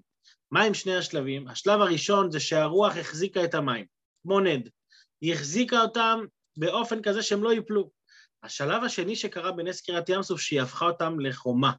מה 0.51 0.73
שני 0.73 0.95
השלבים? 0.95 1.47
השלב 1.47 1.81
הראשון 1.81 2.31
זה 2.31 2.39
שהרוח 2.39 2.97
החזיקה 2.97 3.43
את 3.43 3.53
המים, 3.53 3.85
כמו 4.23 4.39
נד. 4.39 4.69
היא 5.21 5.33
החזיקה 5.33 5.81
אותם 5.81 6.19
באופן 6.57 7.01
כזה 7.01 7.21
שהם 7.21 7.43
לא 7.43 7.53
ייפלו. 7.53 8.00
השלב 8.43 8.83
השני 8.83 9.15
שקרה 9.15 9.51
בנס 9.51 9.81
קריאת 9.81 10.09
ים 10.09 10.23
סוף, 10.23 10.41
שהיא 10.41 10.61
הפכה 10.61 10.85
אותם 10.85 11.19
לחומה. 11.19 11.71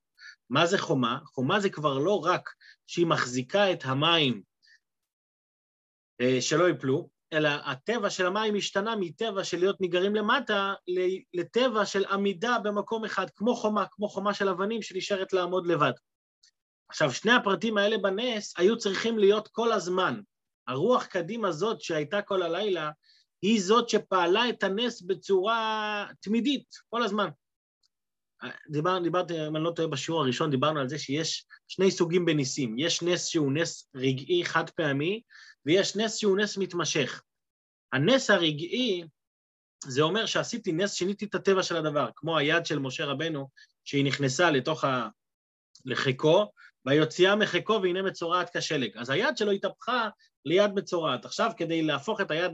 מה 0.50 0.66
זה 0.66 0.78
חומה? 0.78 1.18
חומה 1.24 1.60
זה 1.60 1.70
כבר 1.70 1.98
לא 1.98 2.24
רק 2.24 2.50
שהיא 2.86 3.06
מחזיקה 3.06 3.72
את 3.72 3.84
המים 3.84 4.42
אה, 6.20 6.40
שלא 6.40 6.68
ייפלו, 6.68 7.08
אלא 7.32 7.48
הטבע 7.48 8.10
של 8.10 8.26
המים 8.26 8.56
השתנה 8.56 8.96
מטבע 8.96 9.44
של 9.44 9.58
להיות 9.58 9.80
ניגרים 9.80 10.14
למטה 10.14 10.74
לטבע 11.34 11.86
של 11.86 12.04
עמידה 12.04 12.58
במקום 12.58 13.04
אחד, 13.04 13.30
כמו 13.30 13.56
חומה, 13.56 13.84
כמו 13.90 14.08
חומה 14.08 14.34
של 14.34 14.48
אבנים 14.48 14.82
שנשארת 14.82 15.32
לעמוד 15.32 15.66
לבד. 15.66 15.92
עכשיו, 16.88 17.12
שני 17.12 17.32
הפרטים 17.32 17.78
האלה 17.78 17.98
בנס 17.98 18.54
היו 18.58 18.78
צריכים 18.78 19.18
להיות 19.18 19.48
כל 19.48 19.72
הזמן. 19.72 20.20
הרוח 20.66 21.06
קדימה 21.06 21.48
הזאת 21.48 21.80
שהייתה 21.80 22.22
כל 22.22 22.42
הלילה, 22.42 22.90
היא 23.42 23.62
זאת 23.62 23.88
שפעלה 23.88 24.48
את 24.48 24.62
הנס 24.62 25.02
בצורה 25.02 26.06
תמידית, 26.20 26.66
כל 26.90 27.02
הזמן. 27.02 27.28
דיבר, 28.70 28.98
דיברתי, 28.98 29.46
אם 29.46 29.56
אני 29.56 29.64
לא 29.64 29.70
טועה, 29.70 29.88
בשיעור 29.88 30.22
הראשון 30.22 30.50
דיברנו 30.50 30.80
על 30.80 30.88
זה 30.88 30.98
שיש 30.98 31.46
שני 31.68 31.90
סוגים 31.90 32.24
בניסים. 32.24 32.78
יש 32.78 33.02
נס 33.02 33.26
שהוא 33.26 33.52
נס 33.52 33.90
רגעי 33.94 34.44
חד 34.44 34.70
פעמי, 34.70 35.22
ויש 35.66 35.96
נס 35.96 36.16
שהוא 36.16 36.38
נס 36.38 36.58
מתמשך. 36.58 37.22
הנס 37.92 38.30
הרגעי, 38.30 39.04
זה 39.84 40.02
אומר 40.02 40.26
שעשיתי 40.26 40.72
נס, 40.72 40.94
שיניתי 40.94 41.24
את 41.24 41.34
הטבע 41.34 41.62
של 41.62 41.76
הדבר, 41.76 42.08
כמו 42.16 42.38
היד 42.38 42.66
של 42.66 42.78
משה 42.78 43.04
רבנו, 43.04 43.48
שהיא 43.84 44.04
נכנסה 44.04 44.50
לתוך 44.50 44.84
ה... 44.84 45.08
לחיקו, 45.84 46.52
והיוציאה 46.86 47.36
מחיקו 47.36 47.80
והנה 47.82 48.02
מצורעת 48.02 48.56
כשלג. 48.56 48.96
אז 48.96 49.10
היד 49.10 49.36
שלו 49.36 49.50
התהפכה 49.50 50.08
ליד 50.44 50.70
מצורעת. 50.74 51.24
עכשיו, 51.24 51.50
כדי 51.56 51.82
להפוך 51.82 52.20
את 52.20 52.30
היד 52.30 52.52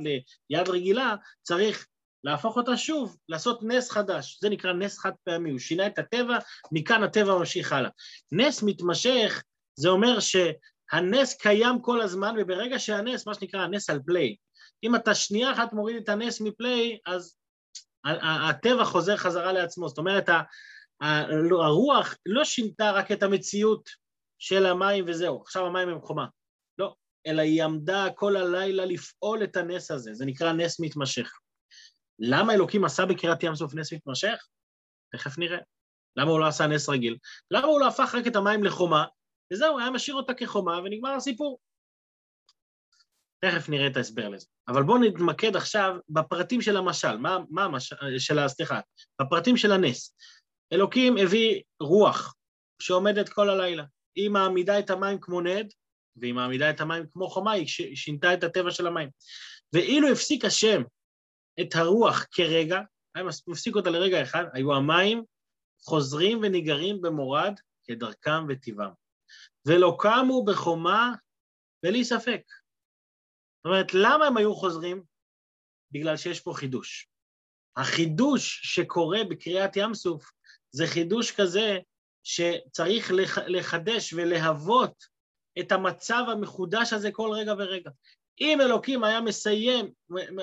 ליד 0.50 0.68
רגילה, 0.68 1.14
צריך 1.42 1.87
להפוך 2.25 2.56
אותה 2.56 2.76
שוב, 2.76 3.16
לעשות 3.28 3.61
נס 3.62 3.90
חדש. 3.90 4.38
זה 4.40 4.49
נקרא 4.49 4.73
נס 4.73 4.99
חד 4.99 5.12
פעמי, 5.25 5.50
הוא 5.50 5.58
שינה 5.58 5.87
את 5.87 5.99
הטבע, 5.99 6.38
מכאן 6.73 7.02
הטבע 7.02 7.38
ממשיך 7.38 7.73
הלאה. 7.73 7.90
נס 8.32 8.62
מתמשך, 8.62 9.42
זה 9.75 9.88
אומר 9.88 10.18
שהנס 10.20 11.35
קיים 11.35 11.82
כל 11.82 12.00
הזמן, 12.00 12.35
וברגע 12.38 12.78
שהנס, 12.78 13.26
מה 13.26 13.35
שנקרא 13.35 13.61
הנס 13.61 13.90
על 13.90 14.00
פליי, 14.06 14.37
אם 14.85 14.94
אתה 14.94 15.14
שנייה 15.14 15.52
אחת 15.52 15.73
מוריד 15.73 15.97
את 15.97 16.08
הנס 16.08 16.40
מפליי, 16.40 16.99
אז 17.06 17.37
הטבע 18.04 18.85
חוזר 18.85 19.16
חזרה 19.16 19.52
לעצמו. 19.52 19.88
זאת 19.88 19.99
אומרת, 19.99 20.28
הרוח 21.62 22.14
לא 22.26 22.44
שינתה 22.44 22.90
רק 22.90 23.12
את 23.12 23.23
המציאות 23.23 23.88
של 24.38 24.66
המים 24.66 25.04
וזהו, 25.09 25.42
עכשיו 25.42 25.66
המים 25.66 25.88
הם 25.88 26.00
חומה. 26.00 26.26
לא, 26.78 26.95
אלא 27.26 27.42
היא 27.42 27.64
עמדה 27.64 28.07
כל 28.14 28.37
הלילה 28.37 28.85
לפעול 28.85 29.45
את 29.45 29.57
הנס 29.57 29.90
הזה, 29.90 30.14
זה 30.14 30.26
נקרא 30.26 30.52
נס 30.52 30.80
מתמשך. 30.80 31.38
למה 32.18 32.54
אלוקים 32.54 32.85
עשה 32.85 33.07
בקריאת 33.07 33.42
ים 33.42 33.54
סוף 33.54 33.75
נס 33.75 33.92
מתמשך? 33.92 34.47
תכף 35.12 35.38
נראה. 35.38 35.59
למה 36.16 36.30
הוא 36.30 36.40
לא 36.40 36.47
עשה 36.47 36.66
נס 36.66 36.88
רגיל? 36.88 37.16
למה 37.50 37.66
הוא 37.66 37.80
לא 37.80 37.88
הפך 37.88 38.14
רק 38.14 38.26
את 38.26 38.37
המים 38.37 38.64
לחומה, 38.64 39.04
וזהו, 39.52 39.78
היה 39.78 39.90
משאיר 39.90 40.16
אותה 40.16 40.35
כחומה 40.35 40.78
ונגמר 40.78 41.11
הסיפור. 41.11 41.59
תכף 43.40 43.68
נראה 43.68 43.87
את 43.87 43.97
ההסבר 43.97 44.28
לזה. 44.28 44.47
אבל 44.68 44.83
בואו 44.83 44.99
נתמקד 44.99 45.57
עכשיו 45.57 45.97
בפרטים 46.09 46.61
של 46.61 46.76
המשל, 46.76 47.16
מה, 47.16 47.38
מה 47.50 47.64
המשל, 47.64 47.97
של. 48.18 48.49
סליחה, 48.49 48.80
בפרטים 49.21 49.57
של 49.57 49.73
הנס. 49.73 50.16
אלוקים 50.73 51.16
הביא 51.16 51.62
רוח 51.80 52.35
שעומדת 52.83 53.28
כל 53.28 53.50
הלילה. 53.50 53.85
היא 54.18 54.30
מעמידה 54.30 54.78
את 54.78 54.90
המים 54.90 55.20
כמו 55.20 55.40
נד, 55.40 55.72
והיא 56.16 56.34
מעמידה 56.34 56.70
את 56.70 56.80
המים 56.80 57.06
כמו 57.12 57.28
חומה, 57.28 57.52
היא 57.52 57.66
שינתה 57.94 58.34
את 58.34 58.44
הטבע 58.44 58.70
של 58.70 58.87
המים. 58.87 59.08
ואילו 59.72 60.08
הפסיק 60.08 60.44
השם 60.44 60.82
את 61.60 61.75
הרוח 61.75 62.26
כרגע, 62.30 62.80
היה 63.14 63.25
מפסיק 63.46 63.76
אותה 63.76 63.90
לרגע 63.90 64.22
אחד, 64.22 64.44
היו 64.52 64.75
המים 64.75 65.22
חוזרים 65.82 66.38
וניגרים 66.42 67.02
במורד 67.02 67.52
כדרכם 67.84 68.46
וטבעם. 68.48 68.90
ולא 69.66 69.96
קמו 69.98 70.44
בחומה 70.44 71.12
בלי 71.82 72.04
ספק. 72.04 72.42
זאת 73.56 73.64
אומרת, 73.64 73.94
למה 73.94 74.26
הם 74.26 74.37
היו 74.37 74.54
חוזרים? 74.54 75.02
בגלל 75.92 76.16
שיש 76.16 76.40
פה 76.40 76.52
חידוש. 76.56 77.08
החידוש 77.76 78.60
שקורה 78.62 79.18
בקריאת 79.30 79.76
ים 79.76 79.94
סוף 79.94 80.30
זה 80.70 80.87
חידוש 80.87 81.32
כזה 81.32 81.78
שצריך 82.28 83.12
לח, 83.12 83.38
לחדש 83.38 84.12
ולהוות 84.12 85.04
את 85.61 85.73
המצב 85.73 86.23
המחודש 86.28 86.92
הזה 86.92 87.11
כל 87.12 87.30
רגע 87.32 87.54
ורגע. 87.58 87.90
אם 88.40 88.61
אלוקים 88.61 89.04
היה 89.04 89.20
מסיים, 89.20 89.90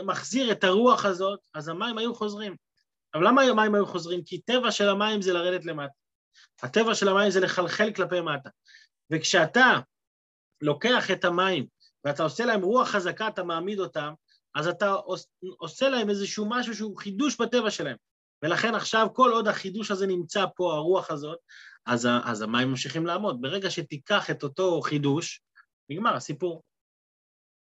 מחזיר 0.05 0.51
את 0.51 0.63
הרוח 0.63 1.05
הזאת, 1.05 1.39
אז 1.53 1.69
המים 1.69 1.97
היו 1.97 2.15
חוזרים. 2.15 2.55
אבל 3.13 3.27
למה 3.27 3.41
המים 3.41 3.75
היו 3.75 3.85
חוזרים? 3.85 4.23
כי 4.23 4.41
טבע 4.41 4.71
של 4.71 4.89
המים 4.89 5.21
זה 5.21 5.33
לרדת 5.33 5.65
למטה. 5.65 5.93
הטבע 6.61 6.95
של 6.95 7.07
המים 7.07 7.29
זה 7.29 7.39
לחלחל 7.39 7.93
כלפי 7.93 8.21
מטה. 8.21 8.49
וכשאתה 9.11 9.79
לוקח 10.61 11.11
את 11.11 11.25
המים 11.25 11.65
ואתה 12.05 12.23
עושה 12.23 12.45
להם 12.45 12.61
רוח 12.61 12.87
חזקה, 12.87 13.27
אתה 13.27 13.43
מעמיד 13.43 13.79
אותם, 13.79 14.13
אז 14.55 14.67
אתה 14.67 14.95
עושה 15.57 15.89
להם 15.89 16.09
איזשהו 16.09 16.45
משהו 16.49 16.75
שהוא 16.75 16.97
חידוש 16.97 17.41
בטבע 17.41 17.71
שלהם. 17.71 17.97
ולכן 18.43 18.75
עכשיו, 18.75 19.07
כל 19.13 19.31
עוד 19.31 19.47
החידוש 19.47 19.91
הזה 19.91 20.07
נמצא 20.07 20.45
פה, 20.55 20.73
הרוח 20.73 21.11
הזאת, 21.11 21.39
אז, 21.85 22.07
אז 22.25 22.41
המים 22.41 22.69
ממשיכים 22.69 23.05
לעמוד. 23.05 23.41
ברגע 23.41 23.71
שתיקח 23.71 24.29
את 24.31 24.43
אותו 24.43 24.81
חידוש, 24.81 25.41
נגמר 25.89 26.15
הסיפור. 26.15 26.63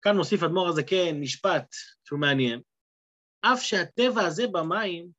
כאן 0.02 0.18
מוסיף 0.18 0.44
אדמו"ר 0.44 0.70
הזקן 0.70 0.88
כן, 0.90 1.20
משפט 1.20 1.76
שהוא 2.04 2.20
מעניין, 2.20 2.62
אף 3.42 3.62
שהטבע 3.62 4.22
הזה 4.22 4.48
במים 4.48 5.12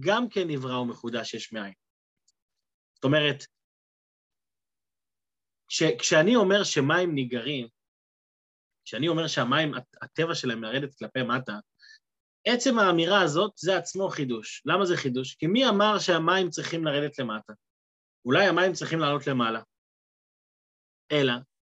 גם 0.00 0.28
כן 0.28 0.48
נברא 0.48 0.78
ומחודש 0.78 1.34
יש 1.34 1.52
מאין. 1.52 1.72
זאת 2.94 3.04
אומרת, 3.04 3.44
כש, 5.68 5.82
כשאני 5.98 6.36
אומר 6.36 6.64
שמים 6.64 7.14
ניגרים, 7.14 7.68
כשאני 8.84 9.08
אומר 9.08 9.26
שהמים, 9.26 9.72
הטבע 10.02 10.34
שלהם 10.34 10.62
לרדת 10.62 10.94
כלפי 10.94 11.22
מטה, 11.22 11.52
עצם 12.44 12.78
האמירה 12.78 13.22
הזאת 13.22 13.52
זה 13.56 13.76
עצמו 13.76 14.08
חידוש. 14.08 14.62
למה 14.66 14.86
זה 14.86 14.96
חידוש? 14.96 15.34
כי 15.34 15.46
מי 15.46 15.68
אמר 15.68 15.98
שהמים 15.98 16.50
צריכים 16.50 16.84
לרדת 16.84 17.18
למטה? 17.18 17.52
אולי 18.24 18.46
המים 18.46 18.72
צריכים 18.72 18.98
לעלות 18.98 19.26
למעלה. 19.26 19.60
אלא 21.12 21.32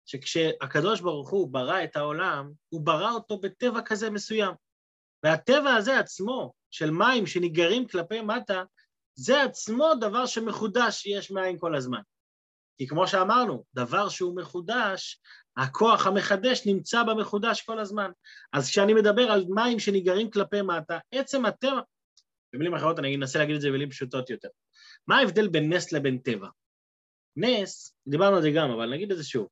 שכשהקדוש 0.06 1.00
ברוך 1.00 1.30
הוא 1.30 1.52
ברא 1.52 1.84
את 1.84 1.96
העולם, 1.96 2.52
הוא 2.68 2.80
ברא 2.80 3.10
אותו 3.10 3.38
בטבע 3.38 3.80
כזה 3.84 4.10
מסוים. 4.10 4.54
והטבע 5.22 5.74
הזה 5.74 5.98
עצמו, 5.98 6.52
של 6.70 6.90
מים 6.90 7.26
שניגרים 7.26 7.88
כלפי 7.88 8.20
מטה, 8.20 8.62
זה 9.14 9.42
עצמו 9.42 9.92
דבר 10.00 10.26
שמחודש 10.26 11.06
יש 11.06 11.30
מאין 11.30 11.58
כל 11.58 11.76
הזמן. 11.76 12.00
כי 12.78 12.86
כמו 12.86 13.08
שאמרנו, 13.08 13.64
דבר 13.74 14.08
שהוא 14.08 14.36
מחודש, 14.36 15.20
הכוח 15.56 16.06
המחדש 16.06 16.66
נמצא 16.66 17.02
במחודש 17.02 17.62
כל 17.62 17.78
הזמן. 17.78 18.10
אז 18.52 18.68
כשאני 18.68 18.94
מדבר 18.94 19.22
על 19.22 19.44
מים 19.48 19.78
שניגרים 19.78 20.30
כלפי 20.30 20.62
מטה, 20.62 20.98
עצם 21.12 21.46
הטבע, 21.46 21.80
במילים 22.52 22.74
אחרות 22.74 22.98
אני 22.98 23.16
אנסה 23.16 23.38
להגיד 23.38 23.54
את 23.54 23.60
זה 23.60 23.68
במילים 23.68 23.90
פשוטות 23.90 24.30
יותר. 24.30 24.48
מה 25.06 25.18
ההבדל 25.18 25.49
בין 25.49 25.73
נס 25.73 25.92
לבין 25.92 26.18
טבע? 26.18 26.49
נס, 27.37 27.96
דיברנו 28.08 28.37
על 28.37 28.42
זה 28.42 28.50
גם, 28.56 28.70
אבל 28.70 28.90
נגיד 28.90 29.11
את 29.11 29.16
זה 29.16 29.25
שוב. 29.25 29.49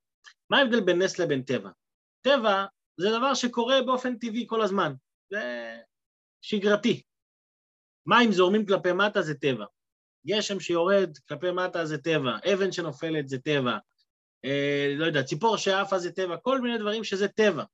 מה 0.50 0.59
ההבדל 0.59 0.80
בין 0.80 1.02
נס 1.02 1.18
לבין 1.18 1.42
טבע? 1.42 1.71
טבע 2.21 2.64
זה 2.97 3.09
דבר 3.18 3.35
שקורה 3.35 3.82
באופן 3.87 4.18
טבעי 4.18 4.44
כל 4.49 4.62
הזמן, 4.62 4.92
זה 5.30 5.76
שגרתי. 6.42 7.02
מים 8.06 8.32
זורמים 8.32 8.66
כלפי 8.66 8.92
מטה 8.92 9.23
זה 9.23 9.35
טבע. 9.35 9.64
גשם 10.26 10.61
שיורד 10.61 11.18
כלפי 11.28 11.50
מטה 11.50 11.87
זה 11.87 11.99
טבע, 11.99 12.37
אבן 12.52 12.73
שנופלת 12.73 13.28
זה 13.28 13.38
טבע, 13.38 13.78
אה, 14.44 14.94
לא 14.97 15.06
יודע, 15.06 15.23
ציפור 15.23 15.56
שעפה 15.56 15.99
זה 15.99 16.12
טבע, 16.12 16.37
כל 16.37 16.61
מיני 16.61 16.78
דברים 16.78 17.04
שזה 17.04 17.28
טבע. 17.28 17.64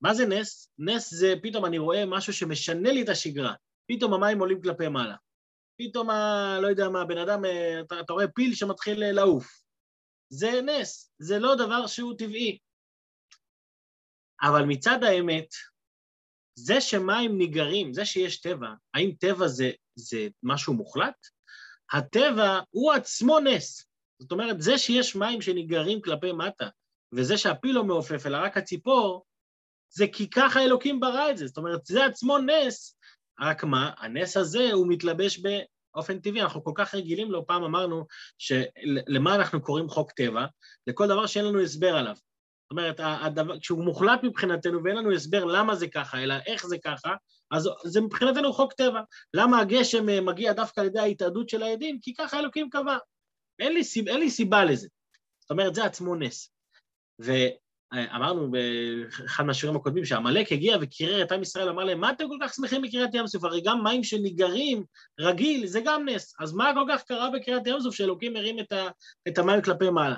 מה 0.00 0.14
זה 0.14 0.26
נס? 0.26 0.70
נס 0.78 1.14
זה 1.14 1.34
פתאום 1.42 1.64
אני 1.64 1.78
רואה 1.78 2.06
משהו 2.06 2.32
שמשנה 2.32 2.92
לי 2.92 3.02
את 3.02 3.08
השגרה. 3.08 3.54
פתאום 3.86 4.14
המים 4.14 4.40
עולים 4.40 4.62
כלפי 4.62 4.88
מעלה. 4.88 5.16
פתאום, 5.78 6.10
ה, 6.10 6.58
לא 6.62 6.66
יודע 6.66 6.88
מה, 6.88 7.04
בן 7.04 7.18
אדם, 7.18 7.44
אה, 7.44 7.80
אתה, 7.80 8.00
אתה 8.00 8.12
רואה 8.12 8.28
פיל 8.28 8.54
שמתחיל 8.54 9.02
אה, 9.02 9.12
לעוף. 9.12 9.62
זה 10.28 10.60
נס, 10.62 11.12
זה 11.18 11.38
לא 11.38 11.54
דבר 11.54 11.86
שהוא 11.86 12.14
טבעי. 12.18 12.58
אבל 14.42 14.64
מצד 14.64 15.04
האמת, 15.04 15.48
זה 16.54 16.80
שמים 16.80 17.38
ניגרים, 17.38 17.92
זה 17.92 18.04
שיש 18.04 18.40
טבע, 18.40 18.68
האם 18.94 19.12
טבע 19.20 19.48
זה, 19.48 19.70
זה 19.94 20.28
משהו 20.42 20.74
מוחלט? 20.74 21.26
הטבע 21.92 22.60
הוא 22.70 22.92
עצמו 22.92 23.40
נס. 23.40 23.88
זאת 24.18 24.32
אומרת, 24.32 24.62
זה 24.62 24.78
שיש 24.78 25.16
מים 25.16 25.42
שניגרים 25.42 26.02
כלפי 26.02 26.32
מטה, 26.32 26.68
וזה 27.12 27.38
שהפיל 27.38 27.74
לא 27.74 27.84
מעופף, 27.84 28.26
אלא 28.26 28.36
רק 28.36 28.56
הציפור, 28.56 29.24
זה 29.90 30.06
כי 30.12 30.30
ככה 30.30 30.60
אלוקים 30.60 31.00
ברא 31.00 31.30
את 31.30 31.36
זה. 31.36 31.46
זאת 31.46 31.56
אומרת, 31.56 31.86
זה 31.86 32.04
עצמו 32.04 32.38
נס, 32.38 32.97
רק 33.40 33.64
מה, 33.64 33.90
הנס 33.98 34.36
הזה 34.36 34.72
הוא 34.72 34.86
מתלבש 34.88 35.38
באופן 35.38 36.20
טבעי. 36.20 36.42
אנחנו 36.42 36.64
כל 36.64 36.72
כך 36.74 36.94
רגילים 36.94 37.30
לו, 37.30 37.46
פעם 37.46 37.64
אמרנו 37.64 38.06
שלמה 38.38 39.34
אנחנו 39.34 39.62
קוראים 39.62 39.88
חוק 39.88 40.12
טבע? 40.12 40.46
לכל 40.86 41.06
דבר 41.06 41.26
שאין 41.26 41.44
לנו 41.44 41.60
הסבר 41.60 41.96
עליו. 41.96 42.14
זאת 42.14 42.70
אומרת, 42.70 43.00
הדבר, 43.00 43.60
כשהוא 43.60 43.84
מוחלט 43.84 44.20
מבחינתנו 44.22 44.84
ואין 44.84 44.96
לנו 44.96 45.12
הסבר 45.12 45.44
למה 45.44 45.74
זה 45.74 45.88
ככה, 45.88 46.22
אלא 46.22 46.34
איך 46.46 46.66
זה 46.66 46.76
ככה, 46.84 47.14
אז 47.50 47.68
זה 47.84 48.00
מבחינתנו 48.00 48.52
חוק 48.52 48.72
טבע. 48.72 49.00
למה 49.34 49.60
הגשם 49.60 50.08
אה, 50.08 50.20
מגיע 50.20 50.52
דווקא 50.52 50.80
על 50.80 50.86
ידי 50.86 50.98
ההתאדות 50.98 51.48
של 51.48 51.62
העדים? 51.62 51.98
כי 52.02 52.14
ככה 52.14 52.38
אלוקים 52.38 52.70
קבע. 52.70 52.96
אין 53.58 53.72
לי, 53.72 53.84
סיב, 53.84 54.08
אין 54.08 54.20
לי 54.20 54.30
סיבה 54.30 54.64
לזה. 54.64 54.88
זאת 55.40 55.50
אומרת, 55.50 55.74
זה 55.74 55.84
עצמו 55.84 56.14
נס. 56.14 56.50
ואמרנו 57.92 58.50
באחד 58.50 59.44
מהשיעורים 59.44 59.80
הקודמים 59.80 60.04
שעמלק 60.04 60.52
הגיע 60.52 60.76
וקירר 60.80 61.22
את 61.22 61.32
עם 61.32 61.42
ישראל, 61.42 61.68
אמר 61.68 61.84
להם, 61.84 62.00
מה 62.00 62.10
אתם 62.10 62.28
כל 62.28 62.36
כך 62.42 62.54
שמחים 62.54 62.82
בקריאת 62.82 63.14
ים 63.14 63.26
סוף? 63.26 63.44
הרי 63.44 63.60
גם 63.60 63.84
מים 63.84 64.04
שניגרים 64.04 64.84
רגיל 65.20 65.66
זה 65.66 65.80
גם 65.84 66.08
נס. 66.08 66.34
אז 66.40 66.52
מה 66.52 66.72
כל 66.74 66.84
כך 66.92 67.02
קרה 67.02 67.30
בקריאת 67.30 67.66
ים 67.66 67.80
סוף 67.80 67.94
שאלוקים 67.94 68.32
מרים 68.32 68.58
את, 68.58 68.72
ה, 68.72 68.88
את 69.28 69.38
המים 69.38 69.62
כלפי 69.62 69.90
מעלה? 69.90 70.16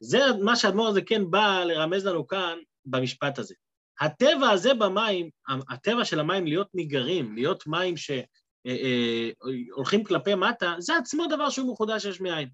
זה 0.00 0.18
מה 0.42 0.56
שהאדמו"ר 0.56 0.88
הזה 0.88 1.02
כן 1.02 1.30
בא 1.30 1.64
לרמז 1.64 2.06
לנו 2.06 2.26
כאן 2.26 2.58
במשפט 2.86 3.38
הזה. 3.38 3.54
הטבע 4.00 4.50
הזה 4.50 4.74
במים, 4.74 5.30
הטבע 5.70 6.04
של 6.04 6.20
המים 6.20 6.46
להיות 6.46 6.68
ניגרים, 6.74 7.34
להיות 7.34 7.66
מים 7.66 7.96
ש... 7.96 8.10
אה, 8.66 9.30
אה, 9.86 10.04
כלפי 10.06 10.34
מטה, 10.34 10.74
זה 10.78 10.96
עצמו 10.96 11.26
דבר 11.26 11.50
שהוא 11.50 11.72
מחודש 11.72 12.04
יש 12.04 12.20
מאין. 12.20 12.48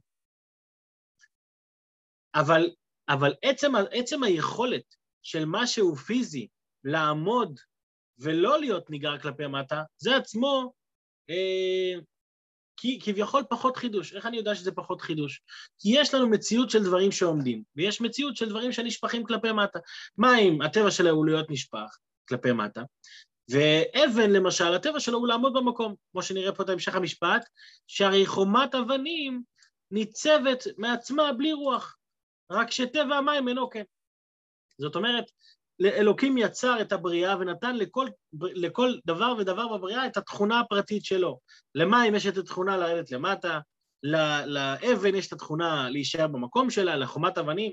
אבל, 2.35 2.71
אבל 3.09 3.35
עצם, 3.43 3.73
עצם 3.91 4.23
היכולת 4.23 4.95
של 5.23 5.45
משהו 5.47 5.97
פיזי 5.97 6.49
לעמוד 6.85 7.61
ולא 8.19 8.61
להיות 8.61 8.91
ניגר 8.91 9.19
כלפי 9.19 9.47
מטה, 9.47 9.83
זה 9.97 10.17
עצמו 10.17 10.73
אה, 11.31 12.01
כי, 12.77 12.99
כביכול 13.03 13.43
פחות 13.51 13.77
חידוש. 13.77 14.13
איך 14.13 14.27
אני 14.27 14.37
יודע 14.37 14.55
שזה 14.55 14.73
פחות 14.73 15.01
חידוש? 15.01 15.43
כי 15.79 15.89
יש 15.93 16.15
לנו 16.15 16.29
מציאות 16.29 16.71
של 16.71 16.85
דברים 16.85 17.13
שעומדים, 17.13 17.63
ויש 17.77 18.01
מציאות 18.01 18.37
של 18.37 18.49
דברים 18.49 18.73
שנשפכים 18.73 19.25
כלפי 19.25 19.53
מטה. 19.53 19.79
מים, 20.19 20.63
הטבע 20.63 20.91
שלהם 20.91 21.15
הוא 21.15 21.27
להיות 21.27 21.51
נשפך 21.51 21.99
כלפי 22.29 22.53
מטה, 22.53 22.83
ואבן, 23.49 24.31
למשל, 24.31 24.75
הטבע 24.75 25.01
שלו 25.01 25.19
הוא 25.19 25.29
לעמוד 25.29 25.53
במקום, 25.55 25.95
כמו 26.13 26.23
שנראה 26.23 26.53
פה 26.53 26.63
את 26.63 26.69
המשך 26.69 26.95
המשפט, 26.95 27.49
שהרי 27.87 28.27
חומת 28.27 28.75
אבנים 28.75 29.43
ניצבת 29.91 30.67
מעצמה 30.79 31.33
בלי 31.33 31.53
רוח, 31.53 31.97
רק 32.51 32.71
שטבע 32.71 33.17
המים 33.17 33.49
אינו 33.49 33.71
כן. 33.71 33.85
זאת 34.79 34.97
אומרת, 34.97 35.25
אלוקים 35.85 36.39
יצר 36.39 36.81
את 36.81 36.93
הבריאה 36.93 37.39
ונתן 37.39 37.77
לכל, 37.77 38.09
לכל 38.41 38.95
דבר 39.07 39.35
ודבר 39.39 39.77
בבריאה 39.77 40.07
את 40.07 40.17
התכונה 40.17 40.61
הפרטית 40.61 41.05
שלו. 41.05 41.39
למים 41.75 42.15
יש 42.15 42.27
את 42.27 42.37
התכונה 42.37 42.77
לרדת 42.77 43.11
למטה, 43.11 43.61
לאבן 44.47 45.15
יש 45.15 45.27
את 45.27 45.33
התכונה 45.33 45.91
להישאר 45.91 46.27
במקום 46.27 46.71
שלה, 46.71 46.97
לחומת 46.97 47.39
אבנים. 47.39 47.73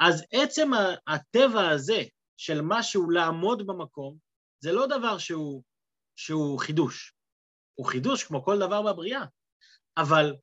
אז 0.00 0.24
עצם 0.32 0.70
הטבע 1.06 1.68
הזה 1.68 2.02
של 2.36 2.60
משהו 2.62 3.10
לעמוד 3.10 3.66
במקום, 3.66 4.16
זה 4.60 4.72
לא 4.72 4.86
דבר 4.86 5.18
שהוא, 5.18 5.62
שהוא 6.16 6.58
חידוש. 6.58 7.14
הוא 7.74 7.86
חידוש 7.86 8.24
כמו 8.24 8.44
כל 8.44 8.58
דבר 8.58 8.82
בבריאה, 8.82 9.24
אבל 9.96 10.34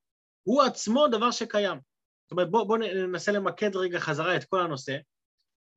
הוא 0.43 0.63
עצמו 0.63 1.07
דבר 1.07 1.31
שקיים. 1.31 1.79
זאת 2.27 2.31
אומרת, 2.31 2.51
בואו 2.51 2.67
בוא 2.67 2.77
ננסה 2.77 3.31
למקד 3.31 3.75
רגע 3.75 3.99
חזרה 3.99 4.35
את 4.35 4.43
כל 4.43 4.61
הנושא. 4.61 4.97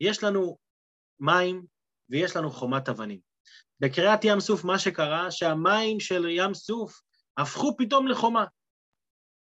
יש 0.00 0.24
לנו 0.24 0.58
מים 1.20 1.66
ויש 2.08 2.36
לנו 2.36 2.50
חומת 2.50 2.88
אבנים. 2.88 3.20
בקריאת 3.80 4.24
ים 4.24 4.40
סוף 4.40 4.64
מה 4.64 4.78
שקרה, 4.78 5.30
שהמים 5.30 6.00
של 6.00 6.26
ים 6.28 6.54
סוף 6.54 7.00
הפכו 7.36 7.76
פתאום 7.78 8.08
לחומה. 8.08 8.44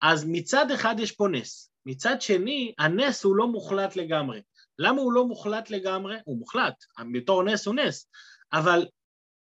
אז 0.02 0.24
מצד 0.28 0.70
אחד 0.70 0.94
יש 0.98 1.12
פה 1.12 1.28
נס, 1.28 1.70
מצד 1.86 2.20
שני, 2.20 2.74
הנס 2.78 3.24
הוא 3.24 3.36
לא 3.36 3.46
מוחלט 3.46 3.96
לגמרי. 3.96 4.42
למה 4.78 5.00
הוא 5.00 5.12
לא 5.12 5.26
מוחלט 5.26 5.70
לגמרי? 5.70 6.16
הוא 6.24 6.38
מוחלט, 6.38 6.74
בתור 7.14 7.42
נס 7.42 7.66
הוא 7.66 7.74
נס, 7.74 8.08
אבל 8.52 8.86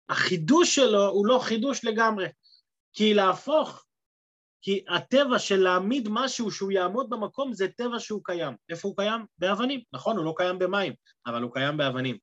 החידוש 0.08 0.74
שלו 0.74 1.08
הוא 1.08 1.26
לא 1.26 1.38
חידוש 1.42 1.84
לגמרי. 1.84 2.26
כי 2.92 3.14
להפוך, 3.14 3.84
כי 4.62 4.84
הטבע 4.88 5.38
של 5.38 5.56
להעמיד 5.56 6.08
משהו 6.10 6.50
שהוא 6.50 6.72
יעמוד 6.72 7.10
במקום 7.10 7.52
זה 7.52 7.68
טבע 7.68 7.98
שהוא 7.98 8.20
קיים. 8.24 8.54
איפה 8.68 8.88
הוא 8.88 8.96
קיים? 8.96 9.26
באבנים. 9.38 9.80
נכון, 9.92 10.16
הוא 10.16 10.24
לא 10.24 10.34
קיים 10.36 10.58
במים, 10.58 10.92
אבל 11.26 11.42
הוא 11.42 11.52
קיים 11.54 11.76
באבנים. 11.76 12.18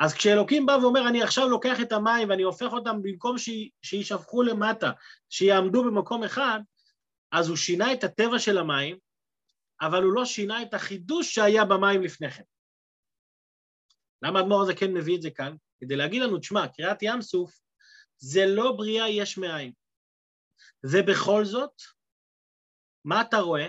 אז 0.00 0.14
כשאלוקים 0.14 0.66
בא 0.66 0.72
ואומר, 0.82 1.08
אני 1.08 1.22
עכשיו 1.22 1.48
לוקח 1.48 1.80
את 1.80 1.92
המים 1.92 2.30
ואני 2.30 2.42
הופך 2.42 2.72
אותם 2.72 3.02
במקום 3.02 3.36
שיישפכו 3.82 4.42
למטה, 4.42 4.90
שיעמדו 5.28 5.84
במקום 5.84 6.24
אחד, 6.24 6.60
אז 7.32 7.48
הוא 7.48 7.56
שינה 7.56 7.92
את 7.92 8.04
הטבע 8.04 8.38
של 8.38 8.58
המים, 8.58 8.98
אבל 9.80 10.02
הוא 10.02 10.12
לא 10.12 10.24
שינה 10.24 10.62
את 10.62 10.74
החידוש 10.74 11.34
שהיה 11.34 11.64
במים 11.64 12.02
לפני 12.02 12.30
כן. 12.30 12.42
למה 14.22 14.38
האדמו"ר 14.38 14.62
הזה 14.62 14.74
כן 14.74 14.94
מביא 14.94 15.16
את 15.16 15.22
זה 15.22 15.30
כאן? 15.30 15.56
כדי 15.80 15.96
להגיד 15.96 16.22
לנו, 16.22 16.38
תשמע, 16.38 16.68
קריאת 16.68 17.02
ים 17.02 17.22
סוף 17.22 17.58
זה 18.18 18.46
לא 18.46 18.72
בריאה 18.72 19.08
יש 19.08 19.38
מאין. 19.38 19.72
ובכל 20.86 21.44
זאת, 21.44 21.82
מה 23.04 23.20
אתה 23.20 23.38
רואה? 23.38 23.68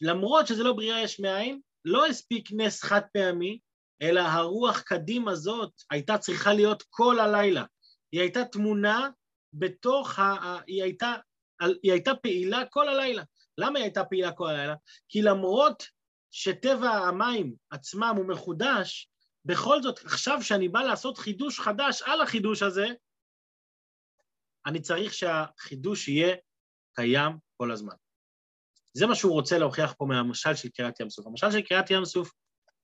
למרות 0.00 0.46
שזה 0.46 0.62
לא 0.62 0.72
בריאה 0.72 1.02
יש 1.02 1.20
מאין, 1.20 1.60
לא 1.84 2.06
הספיק 2.06 2.48
נס 2.52 2.82
חד 2.82 3.00
פעמי, 3.12 3.58
אלא 4.02 4.20
הרוח 4.20 4.80
קדים 4.80 5.28
הזאת 5.28 5.72
הייתה 5.90 6.18
צריכה 6.18 6.52
להיות 6.52 6.82
כל 6.90 7.20
הלילה. 7.20 7.64
היא 8.12 8.20
הייתה 8.20 8.44
תמונה 8.44 9.08
בתוך 9.52 10.18
ה... 10.18 10.58
היא 10.66 10.82
הייתה, 10.82 11.14
היא 11.82 11.92
הייתה 11.92 12.14
פעילה 12.14 12.66
כל 12.70 12.88
הלילה. 12.88 13.22
למה 13.58 13.78
היא 13.78 13.84
הייתה 13.84 14.04
פעילה 14.04 14.32
כל 14.32 14.48
הלילה? 14.48 14.74
כי 15.08 15.22
למרות 15.22 15.82
שטבע 16.30 16.90
המים 16.90 17.54
עצמם 17.70 18.14
הוא 18.16 18.28
מחודש, 18.28 19.08
בכל 19.44 19.82
זאת, 19.82 19.98
עכשיו 20.04 20.42
שאני 20.42 20.68
בא 20.68 20.82
לעשות 20.82 21.18
חידוש 21.18 21.60
חדש 21.60 22.02
על 22.02 22.20
החידוש 22.20 22.62
הזה, 22.62 22.86
אני 24.66 24.80
צריך 24.80 25.14
שהחידוש 25.14 26.08
יהיה 26.08 26.36
קיים 26.94 27.32
כל 27.56 27.70
הזמן. 27.70 27.94
זה 28.96 29.06
מה 29.06 29.14
שהוא 29.14 29.32
רוצה 29.32 29.58
להוכיח 29.58 29.94
פה 29.98 30.04
מהמשל 30.04 30.54
של 30.54 30.68
קריאת 30.68 31.00
ים 31.00 31.10
סוף. 31.10 31.26
המשל 31.26 31.50
של 31.50 31.62
קריאת 31.62 31.90
ים 31.90 32.04
סוף 32.04 32.32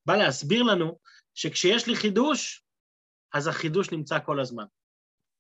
בא 0.07 0.17
להסביר 0.17 0.63
לנו 0.63 0.99
שכשיש 1.35 1.87
לי 1.87 1.97
חידוש, 1.97 2.65
אז 3.35 3.47
החידוש 3.47 3.91
נמצא 3.91 4.19
כל 4.25 4.41
הזמן. 4.41 4.65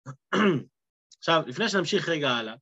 עכשיו, 1.19 1.43
לפני 1.47 1.69
שנמשיך 1.69 2.09
רגע 2.09 2.31
הלאה, 2.31 2.55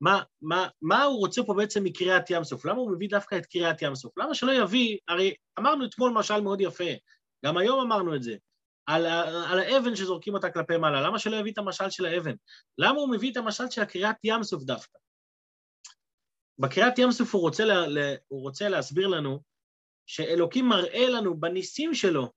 מה, 0.00 0.22
מה, 0.42 0.68
מה 0.82 1.02
הוא 1.02 1.18
רוצה 1.18 1.42
פה 1.46 1.54
בעצם 1.54 1.84
מקריאת 1.84 2.30
ים 2.30 2.44
סוף? 2.44 2.64
למה 2.64 2.78
הוא 2.78 2.92
מביא 2.92 3.08
דווקא 3.08 3.38
את 3.38 3.46
קריאת 3.46 3.82
ים 3.82 3.94
סוף? 3.94 4.18
למה 4.18 4.34
שלא 4.34 4.52
יביא, 4.52 4.98
הרי 5.08 5.34
אמרנו 5.58 5.86
אתמול 5.86 6.12
משל 6.12 6.40
מאוד 6.40 6.60
יפה, 6.60 6.92
גם 7.44 7.56
היום 7.56 7.80
אמרנו 7.80 8.16
את 8.16 8.22
זה, 8.22 8.36
על, 8.88 9.06
על 9.50 9.58
האבן 9.58 9.96
שזורקים 9.96 10.34
אותה 10.34 10.50
כלפי 10.50 10.76
מעלה, 10.76 11.00
למה 11.00 11.18
שלא 11.18 11.36
יביא 11.36 11.52
את 11.52 11.58
המשל 11.58 11.90
של 11.90 12.06
האבן? 12.06 12.34
למה 12.78 12.98
הוא 12.98 13.10
מביא 13.10 13.32
את 13.32 13.36
המשל 13.36 13.70
של 13.70 13.82
הקריאת 13.82 14.16
ים 14.24 14.42
סוף 14.42 14.62
דווקא? 14.62 14.98
בקריאת 16.58 16.98
ים 16.98 17.10
סוף 17.10 17.34
הוא 17.34 17.42
רוצה, 17.42 17.64
לה, 17.64 18.14
הוא 18.28 18.42
רוצה 18.42 18.68
להסביר 18.68 19.06
לנו 19.06 19.42
שאלוקים 20.06 20.68
מראה 20.68 21.08
לנו 21.08 21.40
בניסים 21.40 21.94
שלו, 21.94 22.32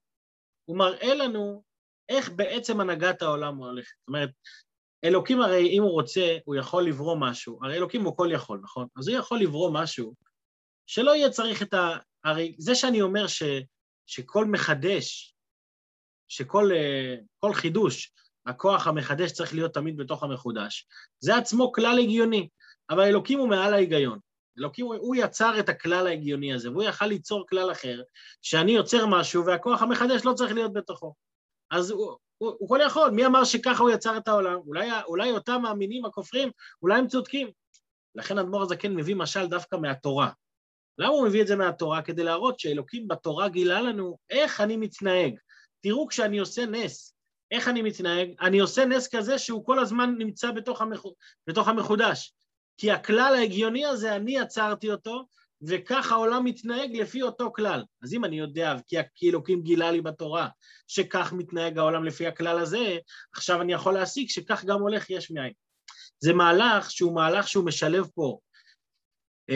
הוא 0.65 0.77
מראה 0.77 1.15
לנו 1.15 1.63
איך 2.09 2.29
בעצם 2.29 2.79
הנהגת 2.79 3.21
העולם 3.21 3.55
הולכת. 3.55 3.95
זאת 3.99 4.07
אומרת, 4.07 4.29
אלוקים 5.03 5.41
הרי 5.41 5.69
אם 5.69 5.83
הוא 5.83 5.91
רוצה, 5.91 6.37
הוא 6.45 6.55
יכול 6.55 6.87
לברוא 6.87 7.17
משהו, 7.19 7.59
הרי 7.63 7.77
אלוקים 7.77 8.01
הוא 8.01 8.17
כל 8.17 8.29
יכול, 8.33 8.59
נכון? 8.63 8.87
אז 8.97 9.07
הוא 9.07 9.17
יכול 9.17 9.39
לברוא 9.39 9.71
משהו 9.73 10.13
שלא 10.87 11.15
יהיה 11.15 11.29
צריך 11.29 11.61
את, 11.61 11.73
ה, 11.73 11.97
הרי 12.23 12.55
זה 12.59 12.75
שאני 12.75 13.01
אומר 13.01 13.27
ש, 13.27 13.43
שכל 14.05 14.45
מחדש, 14.45 15.35
שכל 16.31 16.69
כל 17.39 17.53
חידוש, 17.53 18.11
הכוח 18.45 18.87
המחדש 18.87 19.31
צריך 19.31 19.53
להיות 19.53 19.73
תמיד 19.73 19.97
בתוך 19.97 20.23
המחודש, 20.23 20.87
זה 21.19 21.37
עצמו 21.37 21.71
כלל 21.71 21.99
הגיוני, 21.99 22.49
אבל 22.89 23.03
אלוקים 23.03 23.39
הוא 23.39 23.49
מעל 23.49 23.73
ההיגיון. 23.73 24.19
אלוקים, 24.59 24.85
הוא 24.85 25.15
יצר 25.15 25.59
את 25.59 25.69
הכלל 25.69 26.07
ההגיוני 26.07 26.53
הזה, 26.53 26.71
והוא 26.71 26.83
יכל 26.83 27.05
ליצור 27.05 27.47
כלל 27.47 27.71
אחר, 27.71 28.01
שאני 28.41 28.71
יוצר 28.71 29.05
משהו 29.05 29.45
והכוח 29.45 29.81
המחדש 29.81 30.25
לא 30.25 30.33
צריך 30.33 30.53
להיות 30.53 30.73
בתוכו. 30.73 31.13
אז 31.71 31.91
הוא, 31.91 32.17
הוא, 32.37 32.55
הוא 32.59 32.69
כל 32.69 32.79
יכול, 32.85 33.09
מי 33.09 33.25
אמר 33.25 33.43
שככה 33.43 33.83
הוא 33.83 33.89
יצר 33.89 34.17
את 34.17 34.27
העולם? 34.27 34.57
אולי, 34.67 34.89
אולי 35.07 35.31
אותם 35.31 35.61
מאמינים, 35.61 36.05
הכופרים, 36.05 36.51
אולי 36.81 36.99
הם 36.99 37.07
צודקים. 37.07 37.51
לכן 38.15 38.37
אדמו"ר 38.37 38.61
הזקן 38.61 38.95
מביא 38.95 39.15
משל 39.15 39.47
דווקא 39.47 39.75
מהתורה. 39.75 40.29
למה 40.97 41.09
הוא 41.09 41.27
מביא 41.27 41.41
את 41.41 41.47
זה 41.47 41.55
מהתורה? 41.55 42.01
כדי 42.01 42.23
להראות 42.23 42.59
שאלוקים 42.59 43.07
בתורה 43.07 43.49
גילה 43.49 43.81
לנו 43.81 44.17
איך 44.29 44.61
אני 44.61 44.77
מתנהג. 44.77 45.35
תראו 45.81 46.07
כשאני 46.07 46.39
עושה 46.39 46.65
נס, 46.65 47.15
איך 47.51 47.67
אני 47.67 47.81
מתנהג? 47.81 48.29
אני 48.41 48.59
עושה 48.59 48.85
נס 48.85 49.15
כזה 49.15 49.37
שהוא 49.37 49.65
כל 49.65 49.79
הזמן 49.79 50.15
נמצא 50.17 50.51
בתוך, 50.51 50.81
המח... 50.81 51.03
בתוך 51.47 51.67
המחודש. 51.67 52.33
כי 52.77 52.91
הכלל 52.91 53.35
ההגיוני 53.37 53.85
הזה, 53.85 54.15
אני 54.15 54.37
יצרתי 54.37 54.91
אותו, 54.91 55.25
וכך 55.61 56.11
העולם 56.11 56.45
מתנהג 56.45 56.95
לפי 56.95 57.21
אותו 57.21 57.51
כלל. 57.55 57.83
אז 58.03 58.13
אם 58.13 58.25
אני 58.25 58.39
יודע, 58.39 58.75
כי 59.15 59.29
אלוקים 59.29 59.61
גילה 59.61 59.91
לי 59.91 60.01
בתורה, 60.01 60.47
שכך 60.87 61.33
מתנהג 61.33 61.77
העולם 61.77 62.03
לפי 62.03 62.27
הכלל 62.27 62.59
הזה, 62.59 62.97
עכשיו 63.33 63.61
אני 63.61 63.73
יכול 63.73 63.93
להסיק 63.93 64.29
שכך 64.29 64.65
גם 64.65 64.81
הולך 64.81 65.09
יש 65.09 65.31
מאין. 65.31 65.53
זה 66.19 66.33
מהלך 66.33 66.91
שהוא 66.91 67.15
מהלך 67.15 67.47
שהוא 67.47 67.65
משלב 67.65 68.07
פה 68.15 68.39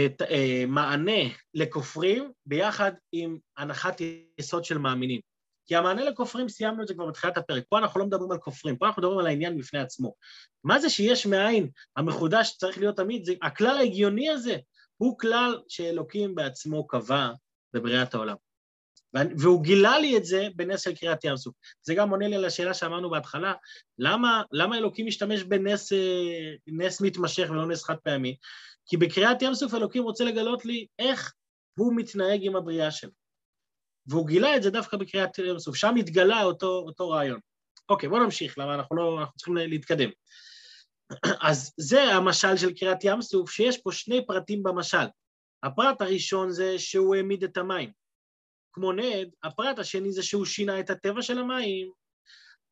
את, 0.06 0.22
אה, 0.22 0.64
מענה 0.68 1.22
לכופרים 1.54 2.32
ביחד 2.46 2.92
עם 3.12 3.38
הנחת 3.58 4.02
יסוד 4.40 4.66
של 4.66 4.78
מאמינים. 4.78 5.22
כי 5.66 5.76
המענה 5.76 6.04
לכופרים, 6.04 6.50
סיימנו 6.50 6.84
את 6.84 6.88
זה 6.88 6.94
כבר 6.94 7.06
בתחילת 7.06 7.38
הפרק. 7.38 7.64
פה 7.70 7.78
אנחנו 7.78 8.00
לא 8.00 8.06
מדברים 8.06 8.32
על 8.32 8.38
כופרים, 8.38 8.78
פה 8.78 8.88
אנחנו 8.88 9.02
מדברים 9.02 9.20
על 9.20 9.28
העניין 9.28 9.58
בפני 9.58 9.80
עצמו. 9.80 10.14
מה 10.64 10.80
זה 10.80 10.90
שיש 10.90 11.26
מאין 11.26 11.70
המחודש 11.96 12.56
צריך 12.58 12.78
להיות 12.78 12.98
תמיד? 12.98 13.26
זה, 13.26 13.34
הכלל 13.42 13.78
ההגיוני 13.78 14.30
הזה 14.30 14.58
הוא 14.98 15.20
כלל 15.20 15.60
שאלוקים 15.68 16.36
בעצמו 16.36 16.88
קבע 16.88 17.30
בבריאת 17.74 18.14
העולם. 18.14 18.36
והוא 19.38 19.64
גילה 19.64 20.00
לי 20.00 20.18
את 20.18 20.26
זה 20.26 20.48
בנס 20.56 20.82
של 20.82 20.96
קריאת 20.96 21.24
ים 21.24 21.38
סוף. 21.38 21.54
זה 21.82 21.96
גם 21.96 22.10
עונה 22.10 22.28
לי 22.28 22.36
על 22.36 22.46
השאלה 22.46 22.74
שאמרנו 22.74 23.10
בהתחלה, 23.10 23.54
למה, 24.00 24.42
למה 24.52 24.78
אלוקים 24.78 25.06
משתמש 25.06 25.44
בנס 25.44 25.94
נס 26.68 27.02
מתמשך 27.02 27.48
ולא 27.50 27.68
נס 27.68 27.84
חד 27.84 27.96
פעמי? 28.04 28.36
כי 28.86 28.98
בקריאת 28.98 29.42
ים 29.42 29.54
סוף 29.54 29.74
אלוקים 29.74 30.04
רוצה 30.04 30.24
לגלות 30.24 30.66
לי 30.66 30.86
איך 31.00 31.34
הוא 31.78 31.94
מתנהג 31.96 32.40
עם 32.44 32.56
הבריאה 32.56 32.92
שלו. 32.92 33.25
והוא 34.08 34.28
גילה 34.28 34.56
את 34.56 34.64
זה 34.64 34.70
דווקא 34.70 34.98
בקריאת 34.98 35.38
ים 35.40 35.60
סוף, 35.60 35.76
שם 35.76 35.96
התגלה 35.96 36.44
אותו, 36.44 36.68
אותו 36.68 37.10
רעיון. 37.10 37.40
אוקיי, 37.90 38.10
בואו 38.10 38.24
נמשיך, 38.24 38.58
למה 38.58 38.76
אנחנו 38.76 38.96
לא, 38.96 39.20
אנחנו 39.20 39.36
צריכים 39.36 39.56
להתקדם. 39.58 40.10
אז 41.50 41.74
זה 41.78 42.04
המשל 42.04 42.58
של 42.58 42.74
קריאת 42.74 43.04
ים 43.04 43.22
סוף, 43.22 43.52
שיש 43.52 43.78
פה 43.78 43.92
שני 43.92 44.26
פרטים 44.26 44.64
במשל. 44.64 45.06
הפרט 45.64 46.02
הראשון 46.02 46.52
זה 46.52 46.80
שהוא 46.80 47.16
העמיד 47.16 47.44
את 47.44 47.58
המים. 47.58 47.92
כמו 48.74 48.94
נד, 48.94 49.30
הפרט 49.44 49.80
השני 49.80 50.12
זה 50.12 50.24
שהוא 50.24 50.46
שינה 50.46 50.80
את 50.80 50.90
הטבע 50.90 51.22
של 51.22 51.38
המים. 51.38 51.92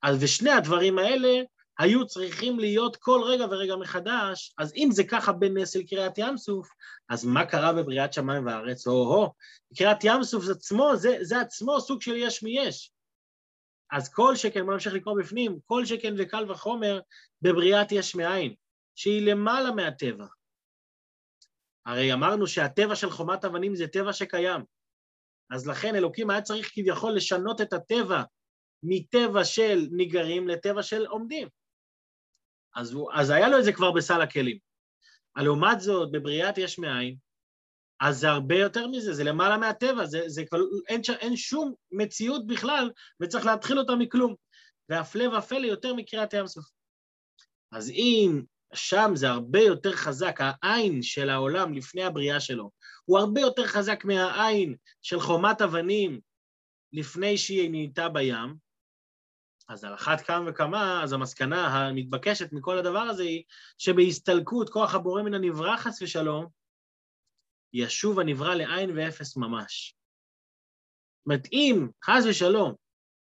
אז 0.02 0.18
ושני 0.24 0.52
הדברים 0.52 0.98
האלה 0.98 1.30
היו 1.80 2.08
צריכים 2.08 2.60
להיות 2.60 2.96
כל 2.96 3.22
רגע 3.26 3.46
ורגע 3.52 3.76
מחדש, 3.76 4.54
אז 4.58 4.74
אם 4.76 4.90
זה 4.92 5.04
ככה 5.04 5.32
בנס 5.32 5.74
של 5.74 5.84
קריאת 5.84 6.18
ים 6.18 6.38
סוף, 6.38 6.70
אז 7.10 7.26
מה 7.26 7.46
קרה 7.46 7.74
בבריאת 7.74 8.14
שמיים 8.14 8.46
וארץ? 8.46 8.88
או-הו, 8.88 9.34
קריאת 9.78 10.04
ים 10.04 10.24
סוף 10.24 10.44
זה 10.44 10.52
עצמו, 10.52 10.96
זה, 10.96 11.18
זה 11.22 11.42
עצמו 11.42 11.82
סוג 11.82 12.02
של 12.02 12.16
יש 12.16 12.44
מיש. 12.44 12.92
אז 13.92 14.14
כל 14.14 14.36
שכן, 14.36 14.66
בוא 14.66 14.74
נמשיך 14.74 14.94
לקרוא 14.94 15.20
בפנים, 15.20 15.60
כל 15.66 15.86
שכן 15.86 16.14
וקל 16.18 16.52
וחומר 16.52 17.00
בבריאת 17.42 17.92
יש 17.92 18.16
מאין, 18.16 18.54
שהיא 18.96 19.32
למעלה 19.32 19.72
מהטבע. 19.72 20.26
הרי 21.86 22.14
אמרנו 22.14 22.48
שהטבע 22.48 22.96
של 22.96 23.10
חומת 23.10 23.46
אבנים 23.46 23.76
זה 23.76 23.88
טבע 23.88 24.14
שקיים, 24.14 24.62
אז 25.52 25.68
לכן 25.68 25.96
אלוקים 25.96 26.30
היה 26.30 26.42
צריך 26.42 26.72
כביכול 26.74 27.16
לשנות 27.16 27.62
את 27.62 27.74
הטבע 27.74 28.24
מטבע 28.84 29.46
של 29.46 29.88
ניגרים 29.92 30.48
לטבע 30.48 30.84
של 30.84 31.06
עומדים. 31.06 31.48
אז, 32.76 32.94
הוא, 32.94 33.10
אז 33.14 33.30
היה 33.30 33.50
לו 33.50 33.60
את 33.60 33.64
זה 33.64 33.74
כבר 33.74 33.92
בסל 33.92 34.22
הכלים. 34.22 34.58
לעומת 35.38 35.82
זאת, 35.82 36.12
בבריאת 36.12 36.58
יש 36.58 36.80
מאין, 36.80 37.16
אז 38.00 38.20
זה 38.20 38.30
הרבה 38.30 38.56
יותר 38.56 38.88
מזה, 38.88 39.14
זה 39.14 39.24
למעלה 39.24 39.58
מהטבע, 39.58 40.06
זה, 40.06 40.24
זה 40.28 40.44
כל, 40.50 40.62
אין, 40.90 41.02
אין 41.20 41.36
שום 41.36 41.74
מציאות 41.92 42.48
בכלל, 42.48 42.92
וצריך 43.22 43.46
להתחיל 43.46 43.80
אותה 43.80 43.96
מכלום. 43.96 44.36
והפלא 44.90 45.38
ופלא 45.38 45.66
יותר 45.66 45.94
מקריאת 45.94 46.34
ים 46.34 46.48
סוף. 46.48 46.66
אז 47.72 47.90
אם 47.90 48.42
שם 48.74 49.12
זה 49.14 49.30
הרבה 49.30 49.60
יותר 49.60 49.92
חזק, 49.92 50.40
העין 50.42 51.02
של 51.02 51.30
העולם 51.30 51.74
לפני 51.74 52.04
הבריאה 52.04 52.40
שלו, 52.40 52.72
הוא 53.06 53.20
הרבה 53.20 53.42
יותר 53.42 53.68
חזק 53.68 54.06
מהעין 54.06 54.76
של 55.02 55.20
חומת 55.20 55.62
אבנים 55.62 56.20
לפני 56.94 57.38
שהיא 57.38 57.72
נהייתה 57.72 58.10
בים, 58.10 58.56
אז 59.68 59.84
על 59.84 59.94
אחת 59.94 60.22
כמה 60.22 60.50
וכמה, 60.50 61.04
אז 61.04 61.14
המסקנה 61.14 61.68
המתבקשת 61.68 62.54
מכל 62.54 62.78
הדבר 62.78 63.00
הזה 63.00 63.24
היא 63.24 63.44
שבהסתלקות 63.78 64.70
כוח 64.70 64.96
הבורא 64.96 65.22
מן 65.22 65.34
הנברא 65.34 65.78
חס 65.78 66.02
ושלום, 66.02 66.48
ישוב 67.74 68.20
הנברא 68.20 68.56
לעין 68.56 68.98
ואפס 68.98 69.38
ממש. 69.38 69.96
זאת 71.20 71.26
אומרת, 71.26 71.48
אם, 71.52 71.88
חס 72.06 72.24
ושלום, 72.30 72.74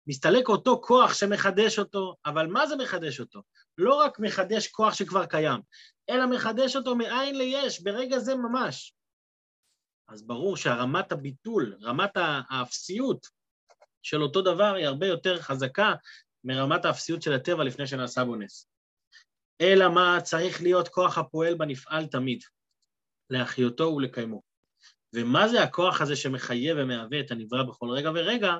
מסתלק 0.07 0.47
אותו 0.47 0.81
כוח 0.81 1.13
שמחדש 1.13 1.79
אותו, 1.79 2.15
אבל 2.25 2.47
מה 2.47 2.67
זה 2.67 2.75
מחדש 2.75 3.19
אותו? 3.19 3.41
לא 3.77 3.95
רק 3.95 4.19
מחדש 4.19 4.67
כוח 4.67 4.93
שכבר 4.93 5.25
קיים, 5.25 5.61
אלא 6.09 6.25
מחדש 6.25 6.75
אותו 6.75 6.95
מאין 6.95 7.37
ליש, 7.37 7.83
ברגע 7.83 8.19
זה 8.19 8.35
ממש. 8.35 8.93
אז 10.07 10.27
ברור 10.27 10.57
שהרמת 10.57 11.11
הביטול, 11.11 11.77
רמת 11.81 12.11
האפסיות 12.15 13.27
של 14.01 14.21
אותו 14.21 14.41
דבר 14.41 14.73
היא 14.75 14.85
הרבה 14.85 15.07
יותר 15.07 15.41
חזקה 15.41 15.93
מרמת 16.43 16.85
האפסיות 16.85 17.21
של 17.21 17.33
הטבע 17.33 17.63
לפני 17.63 17.87
שנעשה 17.87 18.25
בו 18.25 18.35
נס. 18.35 18.67
אלא 19.61 19.89
מה 19.89 20.17
צריך 20.23 20.61
להיות 20.61 20.87
כוח 20.87 21.17
הפועל 21.17 21.55
בנפעל 21.55 22.05
תמיד, 22.05 22.43
להחיותו 23.29 23.83
ולקיימו. 23.83 24.41
ומה 25.15 25.47
זה 25.47 25.63
הכוח 25.63 26.01
הזה 26.01 26.15
שמחיה 26.15 26.73
ומהווה 26.77 27.19
את 27.19 27.31
הנברא 27.31 27.63
בכל 27.63 27.89
רגע 27.89 28.11
ורגע? 28.15 28.53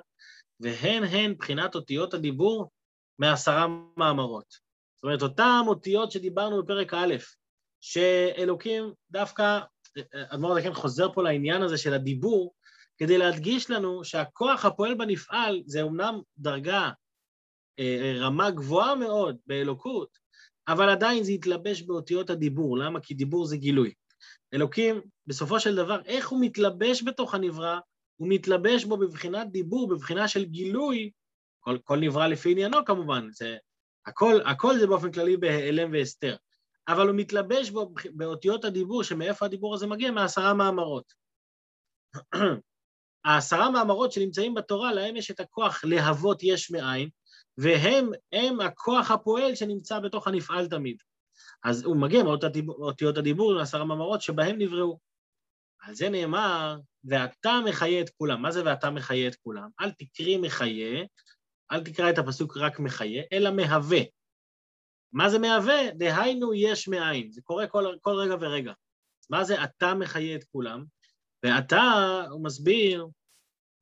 והן 0.59 1.03
הן 1.03 1.33
בחינת 1.33 1.75
אותיות 1.75 2.13
הדיבור 2.13 2.71
מעשרה 3.19 3.67
מאמרות. 3.97 4.45
זאת 4.51 5.03
אומרת, 5.03 5.21
אותן 5.21 5.61
אותיות 5.67 6.11
שדיברנו 6.11 6.63
בפרק 6.63 6.93
א', 6.93 7.15
שאלוקים 7.81 8.93
דווקא, 9.11 9.59
אדמו"ר 10.13 10.57
הזקן 10.57 10.73
חוזר 10.73 11.13
פה 11.13 11.23
לעניין 11.23 11.61
הזה 11.61 11.77
של 11.77 11.93
הדיבור, 11.93 12.53
כדי 12.97 13.17
להדגיש 13.17 13.69
לנו 13.69 14.03
שהכוח 14.03 14.65
הפועל 14.65 14.93
בנפעל 14.93 15.61
זה 15.65 15.81
אומנם 15.81 16.21
דרגה 16.37 16.91
רמה 18.19 18.51
גבוהה 18.51 18.95
מאוד 18.95 19.37
באלוקות, 19.47 20.17
אבל 20.67 20.89
עדיין 20.89 21.23
זה 21.23 21.31
יתלבש 21.31 21.81
באותיות 21.81 22.29
הדיבור. 22.29 22.77
למה? 22.77 22.99
כי 22.99 23.13
דיבור 23.13 23.45
זה 23.45 23.57
גילוי. 23.57 23.93
אלוקים, 24.53 25.01
בסופו 25.27 25.59
של 25.59 25.75
דבר, 25.75 26.01
איך 26.05 26.29
הוא 26.29 26.41
מתלבש 26.41 27.03
בתוך 27.03 27.33
הנברא? 27.35 27.79
הוא 28.15 28.27
מתלבש 28.31 28.83
בו 28.83 28.97
בבחינת 28.97 29.51
דיבור, 29.51 29.89
בבחינה 29.89 30.27
של 30.27 30.45
גילוי, 30.45 31.11
כל, 31.59 31.77
כל 31.83 31.99
נברא 31.99 32.27
לפי 32.27 32.51
עניינו 32.51 32.85
כמובן, 32.85 33.27
זה, 33.31 33.57
הכל, 34.05 34.39
הכל 34.45 34.79
זה 34.79 34.87
באופן 34.87 35.11
כללי 35.11 35.37
בהיעלם 35.37 35.91
והסתר, 35.91 36.35
אבל 36.87 37.07
הוא 37.07 37.15
מתלבש 37.15 37.69
בו 37.69 37.93
באותיות 38.11 38.65
הדיבור, 38.65 39.03
שמאיפה 39.03 39.45
הדיבור 39.45 39.73
הזה 39.73 39.87
מגיע? 39.87 40.11
מעשרה 40.11 40.53
מאמרות. 40.53 41.13
העשרה 43.25 43.71
מאמרות 43.71 44.11
שנמצאים 44.11 44.53
בתורה, 44.53 44.93
להם 44.93 45.15
יש 45.15 45.31
את 45.31 45.39
הכוח 45.39 45.83
להוות 45.83 46.43
יש 46.43 46.71
מאין, 46.71 47.09
והם 47.61 48.11
הם 48.31 48.61
הכוח 48.61 49.11
הפועל 49.11 49.55
שנמצא 49.55 49.99
בתוך 49.99 50.27
הנפעל 50.27 50.67
תמיד. 50.67 50.97
אז 51.63 51.83
הוא 51.83 51.97
מגיע 51.97 52.23
מאותיות 52.23 53.17
הדיבור, 53.17 53.59
עשרה 53.59 53.85
מאמרות 53.85 54.21
שבהם 54.21 54.55
נבראו. 54.57 54.99
על 55.81 55.95
זה 55.95 56.09
נאמר, 56.09 56.77
ואתה 57.03 57.59
מחיה 57.65 58.01
את 58.01 58.09
כולם. 58.09 58.41
מה 58.41 58.51
זה 58.51 58.65
ואתה 58.65 58.89
מחיה 58.89 59.27
את 59.27 59.35
כולם? 59.35 59.69
אל 59.81 59.91
תקרי 59.91 60.37
מחיה, 60.37 61.03
אל 61.71 61.83
תקרא 61.83 62.09
את 62.09 62.17
הפסוק 62.17 62.57
רק 62.57 62.79
מחיה, 62.79 63.23
אלא 63.33 63.51
מהווה. 63.51 63.99
מה 65.13 65.29
זה 65.29 65.39
מהווה? 65.39 65.91
דהיינו 65.93 66.53
יש 66.53 66.87
מאין. 66.87 67.31
זה 67.31 67.41
קורה 67.41 67.67
כל, 67.67 67.95
כל 68.01 68.11
רגע 68.11 68.35
ורגע. 68.41 68.73
מה 69.29 69.43
זה 69.43 69.63
אתה 69.63 69.93
מחיה 69.93 70.35
את 70.35 70.43
כולם? 70.43 70.83
ואתה, 71.43 71.81
הוא 72.31 72.43
מסביר, 72.43 73.07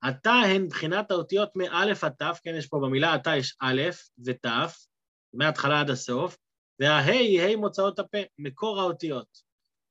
אתה 0.10 0.32
הן 0.32 0.68
בחינת 0.68 1.12
האותיות 1.12 1.56
מאלף 1.56 2.04
עד 2.04 2.14
תף, 2.20 2.40
כן, 2.44 2.56
יש 2.56 2.68
פה 2.68 2.80
במילה 2.84 3.16
אתה 3.16 3.36
יש 3.38 3.56
א' 3.62 3.82
ותף, 4.26 4.86
מההתחלה 5.34 5.80
עד 5.80 5.90
הסוף, 5.90 6.38
וההי 6.80 7.18
היא 7.18 7.42
ה' 7.42 7.58
מוצאות 7.58 8.00
הפה, 8.00 8.18
מקור 8.40 8.80
האותיות. 8.80 9.28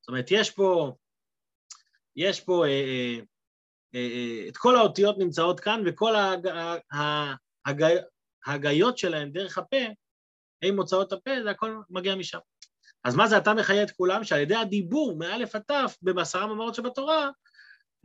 זאת 0.01 0.09
אומרת, 0.09 0.27
יש 0.31 0.51
פה, 0.51 0.97
יש 2.16 2.40
פה 2.40 2.66
אה, 2.66 3.19
אה, 3.95 4.45
את 4.49 4.57
כל 4.57 4.77
האותיות 4.77 5.19
נמצאות 5.19 5.61
כאן, 5.61 5.83
וכל 5.87 6.14
ההגיות 8.47 8.99
שלהן 8.99 9.33
דרך 9.33 9.59
הפה, 9.59 9.77
עם 10.64 10.77
מוצאות 10.77 11.12
הפה, 11.12 11.31
זה 11.42 11.51
הכל 11.51 11.81
מגיע 11.90 12.14
משם. 12.14 12.38
אז 13.05 13.14
מה 13.14 13.29
זה 13.29 13.38
אתה 13.38 13.55
מחיה 13.55 13.83
את 13.83 13.90
כולם? 13.90 14.25
שעל 14.25 14.40
ידי 14.40 14.57
הדיבור, 14.57 15.16
מאלף 15.19 15.55
עד 15.55 15.62
תף, 15.62 15.97
בעשרה 16.03 16.47
מאמרות 16.47 16.75
שבתורה, 16.75 17.31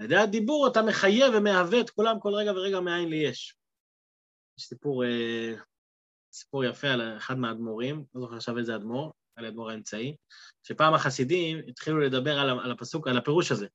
על 0.02 0.06
ידי 0.06 0.18
הדיבור 0.18 0.68
אתה 0.68 0.82
מחיה 0.82 1.28
ומהווה 1.34 1.82
את 1.82 1.90
כולם 1.90 2.20
כל 2.20 2.34
רגע 2.34 2.52
ורגע 2.52 2.80
מאין 2.80 3.10
ליש. 3.10 3.56
יש 4.58 4.66
סיפור, 4.66 5.06
אה, 5.06 5.54
סיפור 6.34 6.64
יפה 6.64 6.88
על 6.88 7.18
אחד 7.18 7.38
מהאדמו"רים, 7.38 8.06
לא 8.16 8.22
זוכר 8.22 8.36
עכשיו 8.36 8.58
איזה 8.58 8.76
אדמו"ר, 8.76 9.14
על 9.36 9.46
האדמו"ר 9.46 9.72
האמצעי, 9.72 10.16
שפעם 10.64 10.94
החסידים 10.94 11.60
התחילו 11.68 12.00
לדבר 12.00 12.40
על 12.40 12.72
הפסוק, 12.72 13.08
על 13.08 13.18
הפירוש 13.18 13.52
הזה. 13.52 13.68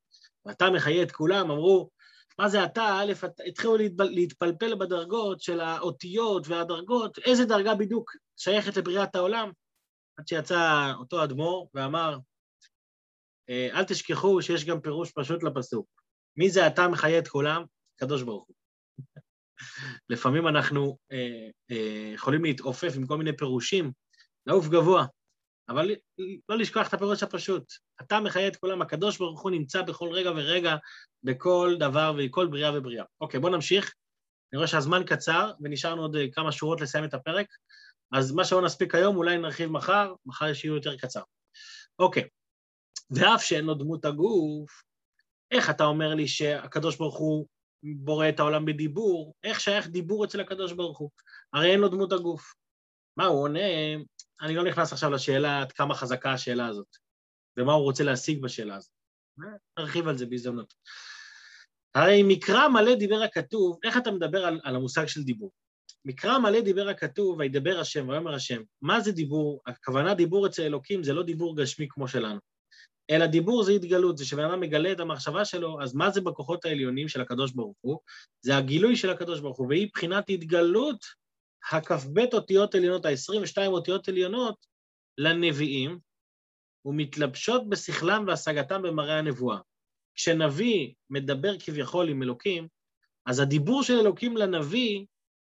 ואתה 0.47 0.71
מחיה 0.71 1.03
את 1.03 1.13
כולם, 1.13 1.51
אמרו, 1.51 1.91
מה 2.39 2.49
זה 2.49 2.65
אתה? 2.65 3.01
א', 3.01 3.13
התחילו 3.49 3.77
להתפלפל 3.99 4.75
בדרגות 4.75 5.41
של 5.41 5.61
האותיות 5.61 6.49
והדרגות, 6.49 7.19
איזה 7.19 7.45
דרגה 7.45 7.75
בדיוק 7.75 8.11
שייכת 8.37 8.77
לבריאת 8.77 9.15
העולם? 9.15 9.51
עד 10.19 10.29
שיצא 10.29 10.93
אותו 10.99 11.25
אדמו"ר 11.25 11.69
ואמר, 11.75 12.19
אה, 13.49 13.69
אל 13.73 13.85
תשכחו 13.85 14.43
שיש 14.43 14.65
גם 14.65 14.81
פירוש 14.81 15.13
פשוט 15.13 15.43
לפסוק. 15.43 15.96
מי 16.37 16.51
זה 16.51 16.67
אתה 16.67 16.89
מחיה 16.89 17.19
את 17.19 17.29
כולם? 17.29 17.65
קדוש 17.97 18.23
ברוך 18.23 18.45
הוא. 18.47 18.57
לפעמים 20.11 20.49
אנחנו 20.49 20.99
אה, 21.13 21.49
אה, 21.71 22.11
יכולים 22.15 22.45
להתעופף 22.45 22.93
עם 22.97 23.07
כל 23.07 23.19
מיני 23.19 23.37
פירושים, 23.37 23.93
לעוף 24.47 24.69
גבוה, 24.69 25.07
אבל 25.69 25.91
לא 26.49 26.59
לשכוח 26.59 26.89
את 26.89 26.95
הפירוש 26.95 27.23
הפשוט. 27.23 27.73
אתה 28.03 28.21
מחיה 28.21 28.49
את 28.49 28.57
כולם, 28.57 28.83
הקדוש 28.83 29.19
ברוך 29.19 29.43
הוא 29.43 29.51
נמצא 29.51 29.83
בכל 29.83 30.09
רגע 30.13 30.31
ורגע, 30.31 30.77
בכל 31.23 31.77
דבר 31.79 32.15
ובכל 32.19 32.47
בריאה 32.47 32.79
ובריאה. 32.79 33.05
אוקיי, 33.21 33.41
בואו 33.41 33.53
נמשיך. 33.53 33.95
אני 34.53 34.57
רואה 34.57 34.69
שהזמן 34.69 35.03
קצר, 35.07 35.53
ונשארנו 35.61 36.03
עוד 36.03 36.17
אה, 36.17 36.27
כמה 36.33 36.53
שורות 36.53 36.81
לסיים 36.81 37.05
את 37.05 37.15
הפרק, 37.15 37.47
אז 38.13 38.33
מה 38.33 38.45
שלא 38.45 38.63
נספיק 38.63 38.95
היום, 38.95 39.17
אולי 39.17 39.39
נרחיב 39.39 39.71
מחר, 39.71 40.15
מחר 40.27 40.55
שיהיו 40.55 40.75
יותר 40.75 40.97
קצר. 40.97 41.23
אוקיי, 41.99 42.29
ואף 43.11 43.43
שאין 43.43 43.65
לו 43.65 43.75
דמות 43.75 44.05
הגוף, 44.05 44.83
איך 45.51 45.71
אתה 45.71 45.85
אומר 45.85 46.15
לי 46.15 46.29
שהקדוש 46.29 46.97
ברוך 46.97 47.17
הוא 47.17 47.47
בורא 47.83 48.29
את 48.29 48.41
העולם 48.41 48.65
בדיבור? 48.65 49.35
איך 49.45 49.61
שייך 49.61 49.89
דיבור 49.89 50.25
אצל 50.25 50.41
הקדוש 50.41 50.73
ברוך 50.73 50.99
הוא? 50.99 51.11
הרי 51.53 51.73
אין 51.73 51.81
לו 51.81 51.89
דמות 51.89 52.13
הגוף. 52.13 52.55
מה 53.17 53.27
הוא 53.27 53.43
עונה? 53.43 53.61
אני 54.41 54.55
לא 54.55 54.65
נכנס 54.65 54.93
עכשיו 54.93 55.11
לשאלה 55.11 55.61
עד 55.61 55.73
כמה 55.73 55.95
חזקה 55.95 56.33
השאלה 56.33 56.67
הזאת, 56.67 56.97
ומה 57.57 57.73
הוא 57.73 57.83
רוצה 57.83 58.05
להשיג 58.05 58.43
בשאלה 58.43 58.77
הזאת. 58.77 58.93
נרחיב 59.79 60.09
על 60.09 60.19
זה 60.19 60.27
בהזדמנות. 60.27 60.75
הרי 61.95 62.23
מקרא 62.29 62.69
מלא 62.69 62.95
דיבר 62.95 63.23
הכתוב, 63.23 63.79
איך 63.85 63.97
אתה 63.97 64.11
מדבר 64.11 64.45
על, 64.45 64.61
על 64.65 64.77
המושג 64.77 65.07
של 65.07 65.23
דיבור? 65.23 65.53
מקרא 66.05 66.39
מלא 66.39 66.61
דיבר 66.61 66.89
הכתוב, 66.89 67.39
וידבר 67.39 67.81
השם, 67.81 68.09
ויאמר 68.09 68.35
השם. 68.35 68.63
מה 68.83 69.01
זה 69.01 69.13
דיבור? 69.13 69.63
הכוונה 69.67 70.15
דיבור 70.15 70.47
אצל 70.47 70.63
אלוקים 70.63 71.03
זה 71.03 71.13
לא 71.13 71.23
דיבור 71.23 71.57
גשמי 71.57 71.87
כמו 71.91 72.09
שלנו. 72.09 72.41
אלא 73.11 73.27
דיבור 73.27 73.65
זה 73.65 73.73
התגלות, 73.73 74.19
זה 74.19 74.27
שבן 74.27 74.45
אדם 74.45 74.61
מגלה 74.61 74.93
את 74.93 75.01
המחשבה 75.01 75.45
שלו, 75.45 75.83
אז 75.83 75.95
מה 75.95 76.11
זה 76.11 76.21
בכוחות 76.21 76.65
העליונים 76.65 77.09
של 77.09 77.21
הקדוש 77.21 77.53
ברוך 77.53 77.77
הוא? 77.81 77.99
זה 78.41 78.57
הגילוי 78.57 78.97
של 78.97 79.11
הקדוש 79.11 79.41
ברוך 79.41 79.59
הוא, 79.59 79.67
והיא 79.69 79.89
בחינת 79.93 80.25
התגלות 80.29 81.05
הכ"ב 81.73 82.19
אותיות 82.35 82.75
עליונות, 82.75 83.07
ה-22 83.07 83.67
אותיות 83.67 84.09
עליונות, 84.09 84.67
לנביאים, 85.19 85.99
ומתלבשות 86.85 87.69
בשכלם 87.69 88.25
והשגתם 88.27 88.83
במראה 88.83 89.19
הנבואה. 89.19 89.59
כשנביא 90.15 90.93
מדבר 91.11 91.59
כביכול 91.59 92.09
עם 92.09 92.23
אלוקים, 92.23 92.69
אז 93.27 93.41
הדיבור 93.41 93.83
של 93.83 93.99
אלוקים 93.99 94.37
לנביא 94.37 95.05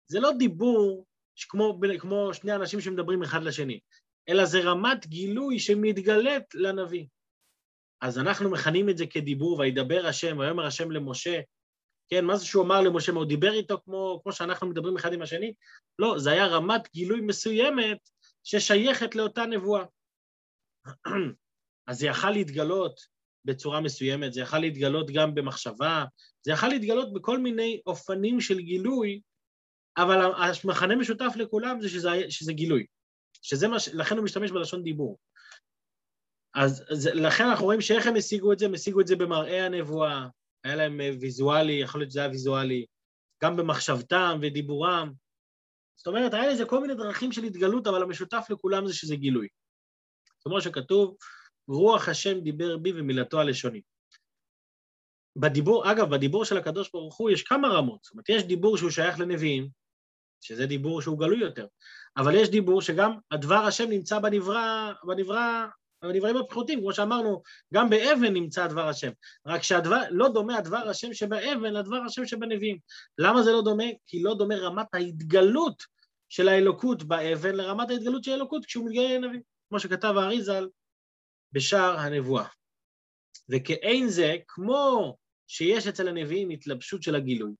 זה 0.06 0.20
לא 0.20 0.30
דיבור 0.38 1.06
כמו, 1.48 1.80
כמו 1.98 2.34
שני 2.34 2.54
אנשים 2.54 2.80
שמדברים 2.80 3.22
אחד 3.22 3.42
לשני, 3.42 3.80
אלא 4.28 4.44
זה 4.44 4.60
רמת 4.60 5.06
גילוי 5.06 5.58
שמתגלית 5.58 6.54
לנביא. 6.54 7.06
אז 8.00 8.18
אנחנו 8.18 8.50
מכנים 8.50 8.88
את 8.88 8.98
זה 8.98 9.06
כדיבור, 9.06 9.58
וידבר 9.58 10.06
השם, 10.06 10.38
ויאמר 10.38 10.66
השם 10.66 10.90
למשה, 10.90 11.40
כן, 12.08 12.24
מה 12.24 12.36
זה 12.36 12.46
שהוא 12.46 12.64
אמר 12.64 12.80
למשה, 12.80 13.12
הוא 13.12 13.24
דיבר 13.24 13.52
איתו 13.52 13.78
כמו, 13.84 14.20
כמו 14.22 14.32
שאנחנו 14.32 14.66
מדברים 14.66 14.96
אחד 14.96 15.12
עם 15.12 15.22
השני? 15.22 15.54
לא, 15.98 16.18
זה 16.18 16.30
היה 16.30 16.46
רמת 16.46 16.92
גילוי 16.94 17.20
מסוימת 17.20 17.98
ששייכת 18.44 19.14
לאותה 19.14 19.46
נבואה. 19.46 19.84
אז 21.86 21.98
זה 21.98 22.06
יכל 22.06 22.30
להתגלות 22.30 23.00
בצורה 23.44 23.80
מסוימת, 23.80 24.32
זה 24.32 24.40
יכל 24.40 24.58
להתגלות 24.58 25.10
גם 25.10 25.34
במחשבה, 25.34 26.04
זה 26.42 26.52
יכל 26.52 26.68
להתגלות 26.68 27.12
בכל 27.12 27.38
מיני 27.38 27.80
אופנים 27.86 28.40
של 28.40 28.60
גילוי, 28.60 29.20
אבל 29.96 30.32
המכנה 30.64 30.96
משותף 30.96 31.32
לכולם 31.36 31.80
זה 31.80 31.88
שזה, 31.88 32.10
שזה 32.28 32.52
גילוי. 32.52 32.86
שזה 33.42 33.68
מה, 33.68 33.76
לכן 33.94 34.16
הוא 34.16 34.24
משתמש 34.24 34.50
בלשון 34.50 34.82
דיבור. 34.82 35.18
אז, 36.54 36.84
אז 36.90 37.06
לכן 37.06 37.44
אנחנו 37.44 37.64
רואים 37.64 37.80
שאיך 37.80 38.06
הם 38.06 38.16
השיגו 38.16 38.52
את 38.52 38.58
זה, 38.58 38.66
הם 38.66 38.74
השיגו 38.74 39.00
את 39.00 39.06
זה 39.06 39.16
במראה 39.16 39.66
הנבואה, 39.66 40.26
היה 40.64 40.76
להם 40.76 41.00
אה, 41.00 41.10
ויזואלי, 41.20 41.72
יכול 41.72 42.00
להיות 42.00 42.10
שזה 42.10 42.20
היה 42.20 42.30
ויזואלי, 42.30 42.86
גם 43.42 43.56
במחשבתם 43.56 44.38
ודיבורם. 44.42 45.12
זאת 45.96 46.06
אומרת, 46.06 46.34
היה 46.34 46.46
לזה 46.48 46.64
כל 46.64 46.80
מיני 46.80 46.94
דרכים 46.94 47.32
של 47.32 47.44
התגלות, 47.44 47.86
אבל 47.86 48.02
המשותף 48.02 48.46
לכולם 48.50 48.86
זה 48.86 48.94
שזה 48.94 49.16
גילוי. 49.16 49.48
כמו 50.40 50.60
שכתוב, 50.60 51.16
רוח 51.68 52.08
השם 52.08 52.40
דיבר 52.40 52.76
בי 52.76 52.92
ומילתו 52.92 53.40
הלשוני. 53.40 53.80
בדיבור, 55.36 55.92
אגב, 55.92 56.10
בדיבור 56.14 56.44
של 56.44 56.56
הקדוש 56.56 56.90
ברוך 56.92 57.16
הוא 57.16 57.30
יש 57.30 57.42
כמה 57.42 57.68
רמות. 57.68 58.04
זאת 58.04 58.12
אומרת, 58.12 58.28
יש 58.28 58.42
דיבור 58.42 58.76
שהוא 58.76 58.90
שייך 58.90 59.20
לנביאים, 59.20 59.68
שזה 60.40 60.66
דיבור 60.66 61.02
שהוא 61.02 61.18
גלוי 61.18 61.40
יותר, 61.40 61.66
אבל 62.16 62.34
יש 62.34 62.50
דיבור 62.50 62.82
שגם 62.82 63.18
הדבר 63.30 63.54
השם 63.54 63.88
נמצא 63.90 64.18
בנברא, 64.18 64.92
בנברא 65.04 65.66
בדברים 66.04 66.36
הפחותים, 66.36 66.80
כמו 66.80 66.92
שאמרנו, 66.92 67.42
גם 67.74 67.90
באבן 67.90 68.32
נמצא 68.34 68.66
דבר 68.66 68.88
השם. 68.88 69.10
רק 69.46 69.62
שהדבר, 69.62 70.02
לא 70.10 70.28
דומה 70.28 70.56
הדבר 70.56 70.88
השם 70.88 71.14
שבאבן 71.14 71.72
לדבר 71.72 71.96
השם 71.96 72.26
שבנביאים. 72.26 72.78
למה 73.18 73.42
זה 73.42 73.52
לא 73.52 73.62
דומה? 73.62 73.84
כי 74.06 74.22
לא 74.22 74.34
דומה 74.34 74.56
רמת 74.56 74.86
ההתגלות 74.94 75.82
של 76.28 76.48
האלוקות 76.48 77.02
באבן 77.02 77.54
לרמת 77.54 77.90
ההתגלות 77.90 78.24
של 78.24 78.30
האלוקות 78.30 78.64
כשהוא 78.64 78.86
מתגלה 78.86 79.18
לנביא, 79.18 79.40
כמו 79.68 79.80
שכתב 79.80 80.14
האריזל 80.16 80.68
בשער 81.52 81.98
הנבואה. 81.98 82.46
וכאין 83.48 84.08
זה, 84.08 84.36
כמו 84.48 85.16
שיש 85.46 85.86
אצל 85.86 86.08
הנביאים 86.08 86.50
התלבשות 86.50 87.02
של 87.02 87.14
הגילוי, 87.14 87.52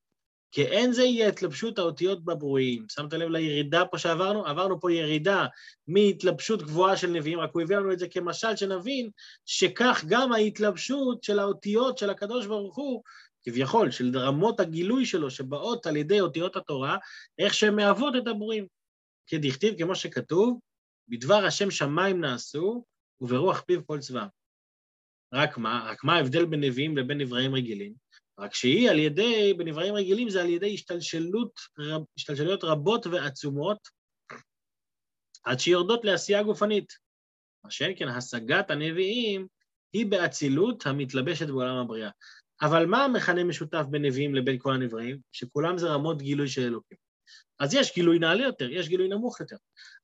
כי 0.53 0.65
אין 0.65 0.93
זה 0.93 1.03
יהיה 1.03 1.29
התלבשות 1.29 1.79
האותיות 1.79 2.25
בברואים. 2.25 2.87
שמת 2.89 3.13
לב 3.13 3.29
לירידה 3.29 3.85
פה 3.85 3.99
שעברנו? 3.99 4.47
עברנו 4.47 4.81
פה 4.81 4.93
ירידה 4.93 5.47
מהתלבשות 5.89 6.63
גבוהה 6.63 6.97
של 6.97 7.11
נביאים, 7.11 7.41
רק 7.41 7.51
הוא 7.53 7.63
הביא 7.63 7.77
לנו 7.77 7.93
את 7.93 7.99
זה 7.99 8.09
כמשל 8.09 8.57
שנבין 8.57 9.11
שכך 9.47 10.05
גם 10.09 10.33
ההתלבשות 10.33 11.25
של 11.25 11.39
האותיות 11.39 11.99
של 11.99 12.11
הקדוש 12.11 12.47
ברוך 12.47 12.77
הוא, 12.77 13.03
כביכול, 13.43 13.91
של 13.91 14.19
רמות 14.19 14.61
הגילוי 14.61 15.07
שלו 15.07 15.31
שבאות 15.31 15.87
על 15.87 15.97
ידי 15.97 16.21
אותיות 16.21 16.57
התורה, 16.57 16.97
איך 17.39 17.55
שהן 17.55 17.77
מהוות 17.77 18.17
את 18.17 18.27
הברואים. 18.27 18.67
כדכתיב, 19.27 19.75
כמו 19.79 19.95
שכתוב, 19.95 20.59
בדבר 21.09 21.45
השם 21.45 21.71
שמיים 21.71 22.21
נעשו, 22.21 22.85
וברוח 23.21 23.61
פיו 23.61 23.87
כל 23.87 23.99
צבא. 23.99 24.27
רק 25.35 25.59
מה? 25.59 25.87
רק 25.91 26.05
מה 26.05 26.15
ההבדל 26.17 26.45
בין 26.45 26.61
נביאים 26.61 26.97
לבין 26.97 27.19
נבראים 27.19 27.55
רגילים? 27.55 28.10
רק 28.41 28.55
שהיא 28.55 28.91
על 28.91 28.99
ידי, 28.99 29.55
בנבראים 29.55 29.95
רגילים 29.95 30.31
זה 30.31 30.41
על 30.41 30.49
ידי 30.49 30.75
השתלשלות, 30.75 31.61
השתלשלויות 32.17 32.65
רבות 32.65 33.07
ועצומות, 33.07 33.89
עד 35.45 35.61
שיורדות 35.61 36.05
לעשייה 36.05 36.43
גופנית. 36.43 36.93
מה 37.65 37.71
שאין 37.71 37.93
כן, 37.97 38.09
השגת 38.09 38.71
הנביאים 38.71 39.47
היא 39.93 40.07
באצילות 40.07 40.87
המתלבשת 40.87 41.47
בעולם 41.47 41.77
הבריאה. 41.77 42.11
אבל 42.63 42.87
מה 42.87 43.05
המכנה 43.05 43.45
משותף 43.45 43.85
בין 43.91 44.05
נביאים 44.05 44.35
לבין 44.35 44.59
כל 44.59 44.75
הנבראים? 44.75 45.19
שכולם 45.33 45.79
זה 45.79 45.89
רמות 45.89 46.23
גילוי 46.23 46.49
של 46.49 46.63
אלוקים. 46.63 46.99
אז 47.59 47.75
יש 47.75 47.95
גילוי 47.95 48.19
נעלה 48.19 48.43
יותר, 48.43 48.71
יש 48.71 48.89
גילוי 48.89 49.09
נמוך 49.09 49.41
יותר, 49.41 49.57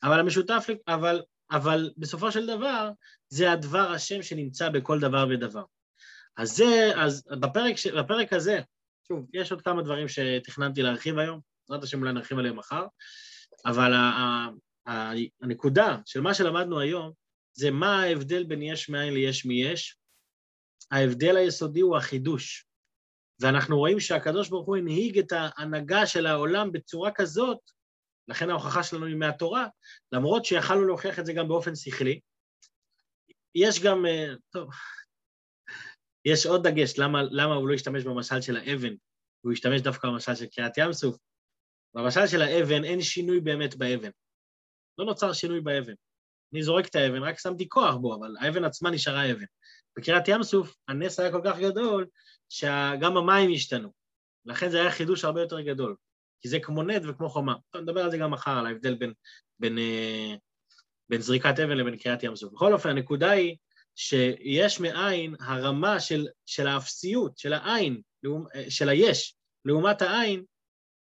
אבל 0.02 0.20
המשותף, 0.20 0.66
אבל, 0.88 1.22
אבל 1.50 1.90
בסופו 1.96 2.32
של 2.32 2.46
דבר, 2.46 2.90
זה 3.28 3.52
הדבר 3.52 3.90
השם 3.90 4.22
שנמצא 4.22 4.68
בכל 4.68 5.00
דבר 5.00 5.26
ודבר. 5.30 5.64
אז 6.36 6.56
זה, 6.56 6.90
אז 6.96 7.28
בפרק, 7.40 7.74
בפרק 7.98 8.32
הזה, 8.32 8.60
שוב, 9.08 9.26
יש 9.32 9.52
עוד 9.52 9.62
כמה 9.62 9.82
דברים 9.82 10.08
שתכננתי 10.08 10.82
להרחיב 10.82 11.18
היום, 11.18 11.40
בעזרת 11.68 11.84
השם 11.84 12.00
אולי 12.00 12.12
נרחיב 12.12 12.38
עליהם 12.38 12.56
מחר, 12.56 12.86
אבל 13.66 13.92
ה, 13.92 13.96
ה, 13.96 14.48
ה, 14.90 15.12
הנקודה 15.42 15.96
של 16.06 16.20
מה 16.20 16.34
שלמדנו 16.34 16.80
היום, 16.80 17.12
זה 17.52 17.70
מה 17.70 18.02
ההבדל 18.02 18.44
בין 18.44 18.62
יש 18.62 18.88
מאין 18.88 19.14
ליש 19.14 19.46
מיש. 19.46 19.96
ההבדל 20.90 21.36
היסודי 21.36 21.80
הוא 21.80 21.96
החידוש. 21.96 22.66
ואנחנו 23.40 23.78
רואים 23.78 24.00
שהקדוש 24.00 24.48
ברוך 24.48 24.66
הוא 24.66 24.76
הנהיג 24.76 25.18
את 25.18 25.32
ההנהגה 25.32 26.06
של 26.06 26.26
העולם 26.26 26.72
בצורה 26.72 27.10
כזאת, 27.14 27.58
לכן 28.28 28.50
ההוכחה 28.50 28.82
שלנו 28.82 29.06
היא 29.06 29.16
מהתורה, 29.16 29.66
למרות 30.12 30.44
שיכלנו 30.44 30.84
להוכיח 30.84 31.18
את 31.18 31.26
זה 31.26 31.32
גם 31.32 31.48
באופן 31.48 31.76
שכלי. 31.76 32.20
יש 33.54 33.82
גם, 33.82 34.06
אה, 34.06 34.34
טוב, 34.50 34.70
יש 36.26 36.46
עוד 36.46 36.66
דגש, 36.66 36.98
למה, 36.98 37.22
למה 37.30 37.54
הוא 37.54 37.68
לא 37.68 37.74
השתמש 37.74 38.04
במשל 38.04 38.40
של 38.40 38.56
האבן, 38.56 38.94
הוא 39.40 39.52
השתמש 39.52 39.80
דווקא 39.80 40.08
במשל 40.08 40.34
של 40.34 40.46
קריעת 40.46 40.78
ים 40.78 40.92
סוף. 40.92 41.16
במשל 41.94 42.26
של 42.26 42.42
האבן 42.42 42.84
אין 42.84 43.02
שינוי 43.02 43.40
באמת 43.40 43.74
באבן. 43.74 44.10
לא 44.98 45.04
נוצר 45.04 45.32
שינוי 45.32 45.60
באבן. 45.60 45.92
אני 46.52 46.62
זורק 46.62 46.86
את 46.86 46.94
האבן, 46.94 47.22
רק 47.22 47.38
שמתי 47.38 47.68
כוח 47.68 47.94
בו, 47.94 48.14
אבל 48.14 48.34
האבן 48.40 48.64
עצמה 48.64 48.90
נשארה 48.90 49.32
אבן. 49.32 49.44
בקריאת 49.98 50.28
ים 50.28 50.42
סוף 50.42 50.74
הנס 50.88 51.20
היה 51.20 51.32
כל 51.32 51.40
כך 51.44 51.58
גדול, 51.58 52.06
שגם 52.48 53.16
המים 53.16 53.50
השתנו. 53.54 53.92
לכן 54.44 54.70
זה 54.70 54.80
היה 54.80 54.90
חידוש 54.90 55.24
הרבה 55.24 55.40
יותר 55.40 55.60
גדול, 55.60 55.96
כי 56.40 56.48
זה 56.48 56.60
כמו 56.60 56.82
נד 56.82 57.02
וכמו 57.08 57.28
חומה. 57.28 57.54
טוב, 57.70 57.82
נדבר 57.82 58.00
על 58.00 58.10
זה 58.10 58.18
גם 58.18 58.30
מחר, 58.30 58.58
על 58.58 58.66
ההבדל 58.66 58.94
בין, 58.94 59.12
בין, 59.58 59.78
אה, 59.78 60.34
בין 61.08 61.20
זריקת 61.20 61.60
אבן 61.64 61.76
לבין 61.76 61.96
קריאת 61.96 62.22
ים 62.22 62.36
סוף. 62.36 62.52
בכל 62.52 62.72
אופן, 62.72 62.88
הנקודה 62.88 63.30
היא 63.30 63.56
שיש 63.96 64.80
מאין 64.80 65.34
הרמה 65.40 66.00
של, 66.00 66.26
של 66.46 66.66
האפסיות, 66.66 67.38
של 67.38 67.52
העין, 67.52 68.00
של 68.68 68.88
היש, 68.88 69.36
לעומת 69.64 70.02
העין, 70.02 70.44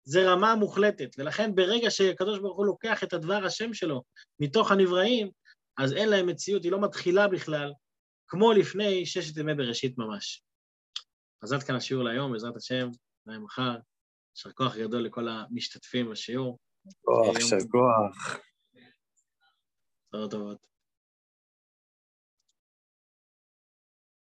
זה 0.05 0.31
רמה 0.31 0.55
מוחלטת, 0.55 1.09
ולכן 1.17 1.55
ברגע 1.55 1.91
שהקדוש 1.91 2.39
ברוך 2.39 2.57
הוא 2.57 2.65
לוקח 2.65 3.03
את 3.03 3.13
הדבר 3.13 3.45
השם 3.45 3.73
שלו 3.73 4.03
מתוך 4.39 4.71
הנבראים, 4.71 5.29
אז 5.77 5.93
אין 5.93 6.09
להם 6.09 6.27
מציאות, 6.27 6.63
היא 6.63 6.71
לא 6.71 6.81
מתחילה 6.81 7.27
בכלל, 7.27 7.71
כמו 8.27 8.53
לפני 8.53 9.05
ששת 9.05 9.37
ימי 9.37 9.53
בראשית 9.53 9.97
ממש. 9.97 10.43
אז 11.43 11.53
עד 11.53 11.63
כאן 11.63 11.75
השיעור 11.75 12.03
להיום, 12.03 12.31
בעזרת 12.31 12.55
השם, 12.55 12.89
נראה 13.25 13.39
מחר. 13.39 13.75
יישר 14.35 14.51
כוח 14.51 14.75
גדול 14.75 15.05
לכל 15.05 15.27
המשתתפים 15.27 16.11
בשיעור. 16.11 16.59
כוח, 17.01 17.35
יישר 17.35 17.57
כוח. 17.71 18.39
בשורות 20.13 20.31
טובות. 20.31 20.72